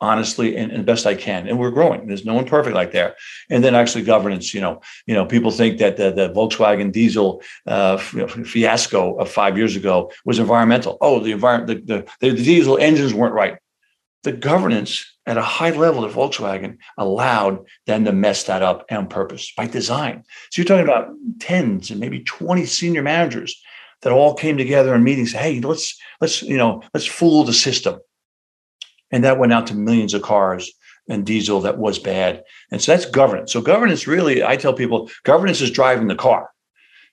honestly 0.00 0.56
and, 0.56 0.72
and 0.72 0.86
best 0.86 1.06
I 1.06 1.14
can. 1.14 1.46
And 1.46 1.58
we're 1.58 1.70
growing. 1.70 2.06
There's 2.06 2.24
no 2.24 2.34
one 2.34 2.46
perfect 2.46 2.74
like 2.74 2.92
there. 2.92 3.14
And 3.50 3.62
then 3.62 3.74
actually 3.74 4.04
governance, 4.04 4.54
you 4.54 4.60
know, 4.60 4.80
you 5.06 5.14
know, 5.14 5.26
people 5.26 5.50
think 5.50 5.78
that 5.78 5.96
the, 5.96 6.10
the 6.10 6.30
Volkswagen 6.30 6.90
diesel 6.90 7.42
uh, 7.66 7.98
fiasco 7.98 9.16
of 9.16 9.30
five 9.30 9.58
years 9.58 9.76
ago 9.76 10.10
was 10.24 10.38
environmental. 10.38 10.96
Oh, 11.00 11.20
the 11.20 11.32
environment, 11.32 11.86
the, 11.86 12.06
the, 12.20 12.30
the 12.30 12.42
diesel 12.42 12.78
engines 12.78 13.12
weren't 13.12 13.34
right. 13.34 13.58
The 14.22 14.32
governance 14.32 15.06
at 15.26 15.38
a 15.38 15.42
high 15.42 15.70
level 15.70 16.04
at 16.04 16.12
Volkswagen 16.12 16.76
allowed 16.98 17.60
them 17.86 18.04
to 18.04 18.12
mess 18.12 18.44
that 18.44 18.62
up 18.62 18.84
on 18.90 19.06
purpose 19.06 19.52
by 19.56 19.66
design. 19.66 20.24
So 20.50 20.60
you're 20.60 20.66
talking 20.66 20.84
about 20.84 21.14
tens 21.38 21.90
and 21.90 22.00
maybe 22.00 22.20
20 22.24 22.66
senior 22.66 23.02
managers 23.02 23.60
that 24.02 24.12
all 24.12 24.34
came 24.34 24.58
together 24.58 24.94
in 24.94 25.04
meetings. 25.04 25.32
Hey, 25.32 25.60
let's 25.60 25.98
let's 26.20 26.42
you 26.42 26.56
know 26.56 26.82
let's 26.94 27.06
fool 27.06 27.44
the 27.44 27.52
system, 27.52 27.98
and 29.10 29.24
that 29.24 29.38
went 29.38 29.52
out 29.52 29.66
to 29.68 29.74
millions 29.74 30.14
of 30.14 30.22
cars 30.22 30.72
and 31.08 31.26
diesel 31.26 31.60
that 31.62 31.78
was 31.78 31.98
bad. 31.98 32.42
And 32.70 32.80
so 32.80 32.92
that's 32.92 33.06
governance. 33.06 33.52
So 33.52 33.60
governance 33.60 34.06
really, 34.06 34.44
I 34.44 34.56
tell 34.56 34.72
people, 34.72 35.10
governance 35.24 35.60
is 35.60 35.70
driving 35.70 36.06
the 36.06 36.14
car, 36.14 36.50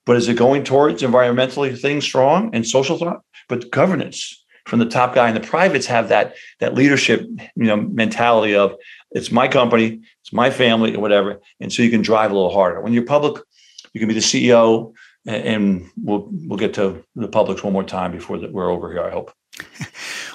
but 0.06 0.18
is 0.18 0.28
it 0.28 0.38
going 0.38 0.64
towards 0.64 1.02
environmentally 1.02 1.80
things 1.80 2.04
strong 2.04 2.54
and 2.54 2.68
social 2.68 2.98
thought? 2.98 3.22
But 3.50 3.72
governance 3.72 4.46
from 4.68 4.80
the 4.80 4.86
top 4.86 5.16
guy. 5.16 5.28
And 5.28 5.36
the 5.36 5.48
privates 5.48 5.86
have 5.88 6.10
that 6.10 6.36
that 6.60 6.76
leadership, 6.76 7.22
you 7.56 7.66
know, 7.66 7.78
mentality 7.78 8.56
of 8.56 8.76
it's 9.12 9.32
my 9.32 9.48
company, 9.48 10.02
it's 10.22 10.34
my 10.34 10.52
family, 10.52 10.96
or 10.96 11.00
whatever. 11.00 11.40
And 11.60 11.72
so 11.72 11.82
you 11.82 11.90
can 11.90 12.02
drive 12.02 12.32
a 12.32 12.34
little 12.34 12.54
harder. 12.54 12.82
When 12.82 12.94
you're 12.94 13.06
public, 13.06 13.42
you 13.94 14.00
can 14.00 14.08
be 14.08 14.14
the 14.14 14.20
CEO, 14.20 14.94
and 15.26 15.90
we'll 16.04 16.28
we'll 16.32 16.60
get 16.60 16.74
to 16.76 17.04
the 17.16 17.28
publics 17.28 17.64
one 17.64 17.74
more 17.74 17.84
time 17.84 18.12
before 18.12 18.38
that 18.40 18.52
we're 18.52 18.70
over 18.70 18.92
here. 18.92 19.04
I 19.04 19.12
hope. 19.12 19.34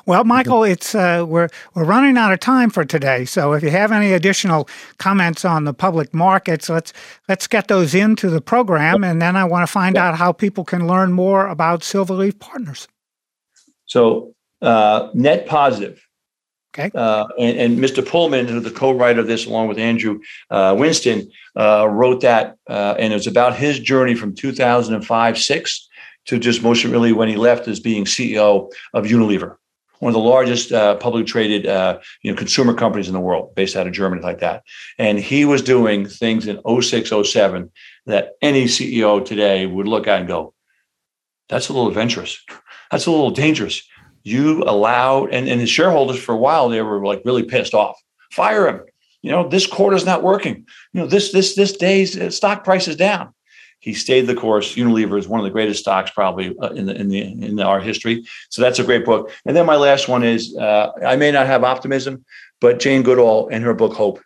Well, 0.05 0.25
Michael, 0.25 0.65
it's 0.65 0.97
uh, 0.97 1.25
we're 1.29 1.49
we're 1.75 1.85
running 1.85 2.17
out 2.19 2.33
of 2.33 2.41
time 2.41 2.71
for 2.71 2.85
today. 2.85 3.25
So 3.25 3.53
if 3.53 3.63
you 3.63 3.71
have 3.71 3.93
any 3.93 4.13
additional 4.13 4.69
comments 4.99 5.45
on 5.45 5.63
the 5.63 5.73
public 5.73 6.13
markets, 6.13 6.69
let's 6.69 6.93
let's 7.29 7.47
get 7.47 7.69
those 7.69 7.95
into 7.95 8.29
the 8.29 8.41
program, 8.41 9.05
and 9.05 9.23
then 9.23 9.37
I 9.37 9.45
want 9.45 9.65
to 9.65 9.73
find 9.73 9.97
out 9.97 10.19
how 10.19 10.33
people 10.33 10.65
can 10.65 10.89
learn 10.89 11.13
more 11.13 11.47
about 11.47 11.83
Silverleaf 11.83 12.41
Partners. 12.41 12.89
So 13.93 14.35
uh, 14.63 15.11
net 15.13 15.47
positive. 15.47 16.03
Okay. 16.73 16.91
Uh, 16.95 17.27
and, 17.39 17.59
and, 17.59 17.79
Mr. 17.79 18.03
Polman, 18.03 18.49
who's 18.49 18.65
the 18.65 18.71
co-writer 18.71 19.21
of 19.21 19.27
this, 19.27 19.45
along 19.45 19.69
with 19.69 19.79
Andrew 19.79 20.21
uh, 20.49 20.75
Winston, 20.79 21.31
uh, 21.55 21.87
wrote 21.87 22.23
that, 22.23 22.57
uh, 22.71 22.95
and 22.99 23.13
was 23.13 23.27
about 23.27 23.55
his 23.55 23.79
journey 23.79 24.15
from 24.15 24.35
2005 24.35 25.39
six 25.39 25.87
to 26.25 26.39
just 26.39 26.63
most 26.63 26.85
really 26.85 27.13
when 27.13 27.29
he 27.29 27.37
left 27.37 27.69
as 27.69 27.81
being 27.81 28.07
CEO 28.07 28.73
of 28.95 29.05
Unilever, 29.05 29.57
one 29.99 30.09
of 30.09 30.15
the 30.15 30.21
largest 30.21 30.73
uh, 30.73 30.95
publicly 30.95 31.31
traded 31.31 31.65
you 32.23 32.33
know 32.33 32.39
consumer 32.39 32.73
companies 32.73 33.09
in 33.09 33.13
the 33.13 33.21
world, 33.21 33.55
based 33.55 33.77
out 33.77 33.87
of 33.87 33.93
Germany, 33.93 34.23
like 34.23 34.39
that. 34.39 34.63
And 34.97 35.19
he 35.19 35.45
was 35.45 35.61
doing 35.61 36.07
things 36.07 36.47
in 36.47 36.59
06, 36.81 37.13
07 37.25 37.71
that 38.07 38.31
any 38.41 38.65
CEO 38.65 39.23
today 39.23 39.67
would 39.67 39.87
look 39.87 40.07
at 40.07 40.21
and 40.21 40.29
go, 40.29 40.55
"That's 41.51 41.69
a 41.69 41.75
little 41.75 41.89
adventurous." 41.89 42.43
That's 42.93 43.07
a 43.07 43.11
little 43.11 43.31
dangerous. 43.31 43.83
You 44.23 44.63
allow, 44.63 45.25
and, 45.27 45.49
and 45.49 45.61
his 45.61 45.71
shareholders 45.71 46.23
for 46.23 46.33
a 46.33 46.39
while, 46.39 46.69
they 46.69 46.81
were 46.83 47.05
like 47.05 47.23
really 47.25 47.43
pissed 47.43 47.75
off. 47.75 48.01
Fire 48.31 48.69
him. 48.69 48.83
You 49.23 49.33
know, 49.33 49.49
this 49.49 49.67
quarter's 49.67 50.05
not 50.05 50.23
working. 50.23 50.67
You 50.93 51.01
know, 51.01 51.07
this, 51.07 51.33
this, 51.33 51.57
this 51.57 51.73
day's 51.73 52.17
uh, 52.17 52.31
stock 52.31 52.63
price 52.63 52.87
is 52.87 52.97
down. 52.97 53.35
He 53.81 53.95
stayed 53.95 54.29
the 54.29 54.37
course. 54.37 54.77
Unilever 54.77 55.19
is 55.19 55.27
one 55.27 55.41
of 55.41 55.45
the 55.45 55.51
greatest 55.51 55.81
stocks 55.81 56.11
probably 56.13 56.57
uh, 56.61 56.71
in 56.71 56.87
the, 56.87 56.95
in 56.95 57.09
the 57.09 57.21
in 57.21 57.59
our 57.59 57.81
history. 57.81 58.25
So 58.49 58.63
that's 58.63 58.79
a 58.79 58.85
great 58.85 59.05
book. 59.05 59.33
And 59.45 59.57
then 59.57 59.67
my 59.67 59.75
last 59.75 60.07
one 60.07 60.23
is 60.23 60.57
uh, 60.57 60.93
I 61.05 61.17
may 61.17 61.33
not 61.33 61.49
have 61.49 61.65
optimism, 61.65 62.25
but 62.61 62.79
Jane 62.79 63.03
Goodall 63.03 63.49
and 63.49 63.65
her 63.65 63.75
book 63.75 63.95
Hope, 63.95 64.21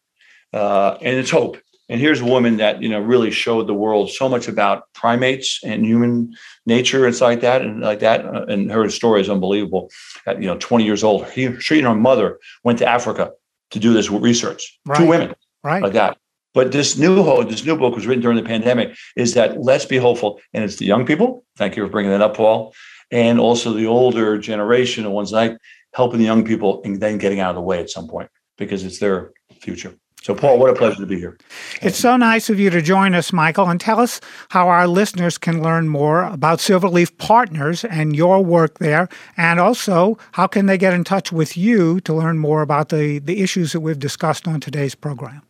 uh, 0.53 0.99
and 1.01 1.17
it's 1.17 1.31
hope. 1.31 1.57
And 1.89 2.01
here's 2.01 2.21
a 2.21 2.25
woman 2.25 2.57
that 2.57 2.83
you 2.83 2.89
know 2.89 3.01
really 3.01 3.31
showed 3.31 3.67
the 3.67 3.75
world 3.75 4.11
so 4.11 4.29
much 4.29 4.49
about 4.49 4.93
primates 4.93 5.61
and 5.65 5.85
human 5.85 6.35
nature 6.65 7.07
and 7.07 7.15
stuff 7.15 7.29
like 7.29 7.41
that, 7.43 7.63
and 7.63 7.81
like 7.81 8.01
that. 8.01 8.25
Uh, 8.25 8.45
and 8.47 8.71
her 8.71 8.89
story 8.91 9.21
is 9.21 9.31
unbelievable. 9.31 9.91
At 10.27 10.41
you 10.41 10.49
know 10.49 10.57
20 10.59 10.85
years 10.85 11.05
old, 11.05 11.27
he, 11.31 11.59
she 11.61 11.79
and 11.79 11.87
her 11.87 11.95
mother 11.95 12.39
went 12.65 12.79
to 12.81 12.89
Africa 12.89 13.33
to 13.71 13.79
do 13.79 13.93
this 13.93 14.11
research. 14.11 14.79
Right. 14.85 14.99
Two 14.99 15.07
women, 15.07 15.35
right, 15.63 15.83
like 15.83 15.93
that. 15.93 16.19
But 16.55 16.73
this 16.73 16.97
new 16.97 17.45
this 17.45 17.65
new 17.65 17.77
book 17.77 17.95
was 17.95 18.07
written 18.07 18.23
during 18.23 18.37
the 18.37 18.43
pandemic. 18.43 18.97
Is 19.15 19.35
that 19.35 19.61
let's 19.61 19.85
be 19.85 19.99
hopeful, 19.99 20.41
and 20.53 20.65
it's 20.65 20.77
the 20.77 20.87
young 20.87 21.07
people. 21.07 21.45
Thank 21.57 21.77
you 21.77 21.85
for 21.85 21.91
bringing 21.91 22.11
that 22.11 22.23
up, 22.23 22.37
Paul, 22.37 22.75
and 23.11 23.39
also 23.39 23.73
the 23.73 23.87
older 23.87 24.39
generation, 24.39 25.05
the 25.05 25.11
ones 25.11 25.33
like 25.33 25.57
helping 25.95 26.19
the 26.19 26.27
young 26.27 26.45
people 26.45 26.83
and 26.85 27.01
then 27.01 27.19
getting 27.19 27.41
out 27.41 27.51
of 27.51 27.57
the 27.57 27.63
way 27.63 27.81
at 27.81 27.91
some 27.91 28.09
point 28.09 28.29
because 28.59 28.85
it's 28.85 28.99
their 28.99 29.33
future. 29.61 29.95
So, 30.27 30.35
Paul, 30.35 30.59
what 30.59 30.71
a 30.71 30.75
pleasure 30.75 30.97
to 30.97 31.07
be 31.07 31.21
here. 31.21 31.39
It's 31.83 31.99
so 31.99 32.17
nice 32.17 32.51
of 32.51 32.59
you 32.59 32.69
to 32.71 32.83
join 32.83 33.15
us, 33.15 33.33
Michael, 33.33 33.69
and 33.69 33.81
tell 33.81 34.01
us 34.01 34.21
how 34.49 34.69
our 34.69 34.89
listeners 34.89 35.39
can 35.39 35.63
learn 35.63 35.87
more 35.87 36.25
about 36.25 36.59
Silverleaf 36.59 37.17
Partners 37.17 37.85
and 37.85 38.17
your 38.17 38.43
work 38.43 38.81
there, 38.81 39.09
and 39.37 39.61
also 39.61 40.19
how 40.33 40.49
can 40.49 40.67
they 40.67 40.79
get 40.79 40.93
in 40.93 41.05
touch 41.05 41.31
with 41.31 41.57
you 41.57 42.01
to 42.01 42.13
learn 42.13 42.39
more 42.39 42.63
about 42.63 42.89
the, 42.89 43.21
the 43.21 43.41
issues 43.41 43.71
that 43.71 43.83
we've 43.83 44.01
discussed 44.01 44.49
on 44.49 44.59
today's 44.59 44.97
program. 44.97 45.43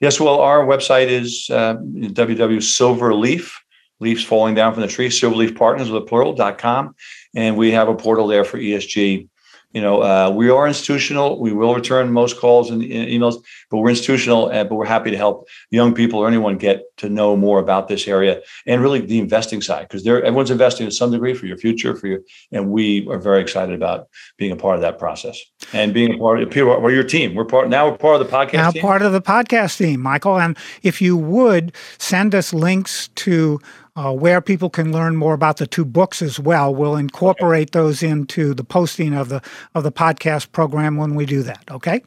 Yes, 0.00 0.20
well, 0.20 0.38
our 0.38 0.64
website 0.64 1.08
is 1.08 1.50
uh, 1.50 1.74
www.silverleaf, 1.74 3.52
leaves 3.98 4.22
falling 4.22 4.54
down 4.54 4.72
from 4.72 4.82
the 4.82 4.88
tree, 4.88 5.08
silverleaf 5.08 5.56
partners 5.56 5.90
with 5.90 6.04
a 6.04 6.06
plural.com. 6.06 6.94
And 7.34 7.56
we 7.56 7.72
have 7.72 7.88
a 7.88 7.96
portal 7.96 8.28
there 8.28 8.44
for 8.44 8.56
ESG 8.56 9.28
you 9.72 9.80
know, 9.80 10.02
uh, 10.02 10.30
we 10.30 10.50
are 10.50 10.66
institutional. 10.66 11.38
We 11.38 11.52
will 11.52 11.74
return 11.74 12.12
most 12.12 12.38
calls 12.38 12.70
and 12.70 12.82
emails, 12.82 13.36
but 13.70 13.78
we're 13.78 13.90
institutional. 13.90 14.48
And, 14.48 14.68
but 14.68 14.74
we're 14.74 14.84
happy 14.84 15.12
to 15.12 15.16
help 15.16 15.48
young 15.70 15.94
people 15.94 16.18
or 16.18 16.26
anyone 16.26 16.58
get 16.58 16.84
to 16.98 17.08
know 17.08 17.36
more 17.36 17.60
about 17.60 17.86
this 17.86 18.08
area 18.08 18.42
and 18.66 18.82
really 18.82 19.00
the 19.00 19.20
investing 19.20 19.62
side 19.62 19.82
because 19.88 20.04
everyone's 20.06 20.50
investing 20.50 20.86
to 20.86 20.92
some 20.92 21.12
degree 21.12 21.34
for 21.34 21.46
your 21.46 21.56
future, 21.56 21.94
for 21.94 22.08
your, 22.08 22.20
and 22.50 22.70
we 22.70 23.06
are 23.08 23.18
very 23.18 23.40
excited 23.40 23.74
about 23.74 24.08
being 24.38 24.50
a 24.50 24.56
part 24.56 24.74
of 24.74 24.80
that 24.80 24.98
process 24.98 25.40
and 25.72 25.94
being 25.94 26.14
a 26.14 26.18
part 26.18 26.42
of 26.42 26.50
we're 26.54 26.90
your 26.90 27.04
team. 27.04 27.34
We're 27.36 27.44
part 27.44 27.68
now. 27.68 27.88
We're 27.88 27.96
part 27.96 28.20
of 28.20 28.28
the 28.28 28.36
podcast. 28.36 28.54
Now 28.54 28.70
team. 28.72 28.82
part 28.82 29.02
of 29.02 29.12
the 29.12 29.22
podcast 29.22 29.78
team, 29.78 30.00
Michael. 30.00 30.38
And 30.38 30.56
if 30.82 31.00
you 31.00 31.16
would 31.16 31.72
send 31.98 32.34
us 32.34 32.52
links 32.52 33.08
to 33.16 33.60
uh, 34.00 34.12
where 34.14 34.40
people 34.40 34.70
can 34.70 34.92
learn 34.92 35.14
more 35.14 35.34
about 35.34 35.58
the 35.58 35.66
two 35.66 35.84
books 35.84 36.22
as 36.22 36.40
well. 36.40 36.74
We'll 36.74 36.96
incorporate 36.96 37.68
okay. 37.76 37.80
those 37.80 38.02
into 38.02 38.54
the 38.54 38.64
posting 38.64 39.12
of 39.12 39.28
the 39.28 39.42
of 39.74 39.82
the 39.82 39.92
podcast 39.92 40.52
program 40.52 40.96
when 40.96 41.14
we 41.14 41.26
do 41.26 41.42
that. 41.42 41.64
Okay. 41.70 42.02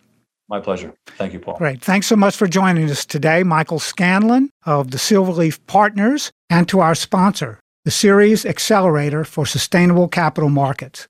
My 0.49 0.59
pleasure. 0.59 0.93
Thank 1.17 1.33
you, 1.33 1.39
Paul. 1.39 1.57
Great. 1.57 1.81
Thanks 1.81 2.07
so 2.07 2.15
much 2.15 2.35
for 2.35 2.47
joining 2.47 2.89
us 2.89 3.05
today, 3.05 3.43
Michael 3.43 3.79
Scanlon 3.79 4.49
of 4.65 4.89
the 4.89 4.97
Silverleaf 4.97 5.59
Partners, 5.67 6.31
and 6.49 6.67
to 6.67 6.79
our 6.79 6.95
sponsor, 6.95 7.59
the 7.85 7.91
Ceres 7.91 8.43
Accelerator 8.43 9.23
for 9.23 9.45
Sustainable 9.45 10.07
Capital 10.07 10.49
Markets. 10.49 11.07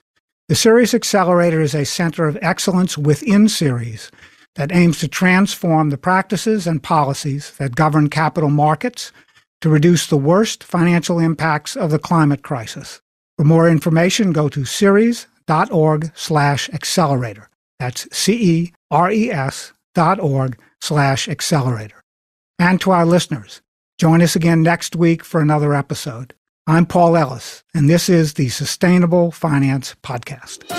The 0.49 0.55
Ceres 0.55 0.93
Accelerator 0.93 1.61
is 1.61 1.73
a 1.73 1.85
center 1.85 2.27
of 2.27 2.37
excellence 2.41 2.97
within 2.97 3.47
Ceres 3.47 4.11
that 4.55 4.75
aims 4.75 4.99
to 4.99 5.07
transform 5.07 5.89
the 5.89 5.97
practices 5.97 6.67
and 6.67 6.83
policies 6.83 7.51
that 7.57 7.75
govern 7.75 8.09
capital 8.09 8.49
markets 8.49 9.13
to 9.63 9.69
reduce 9.69 10.07
the 10.07 10.17
worst 10.17 10.61
financial 10.61 11.19
impacts 11.19 11.77
of 11.77 11.89
the 11.89 11.97
climate 11.97 12.43
crisis. 12.43 13.01
For 13.37 13.45
more 13.45 13.69
information, 13.69 14.33
go 14.33 14.49
to 14.49 14.65
ceres.org 14.65 16.11
slash 16.13 16.69
accelerator. 16.71 17.49
That's 17.79 18.05
C-E-R-E-S 18.11 19.71
dot 19.95 20.19
org 20.19 20.59
slash 20.81 21.29
accelerator. 21.29 22.03
And 22.59 22.81
to 22.81 22.91
our 22.91 23.05
listeners, 23.05 23.61
join 23.97 24.21
us 24.21 24.35
again 24.35 24.63
next 24.63 24.97
week 24.97 25.23
for 25.23 25.39
another 25.39 25.73
episode. 25.73 26.33
I'm 26.67 26.85
Paul 26.85 27.15
Ellis, 27.15 27.63
and 27.73 27.89
this 27.89 28.09
is 28.09 28.33
the 28.33 28.49
Sustainable 28.49 29.31
Finance 29.31 29.95
Podcast. 30.03 30.69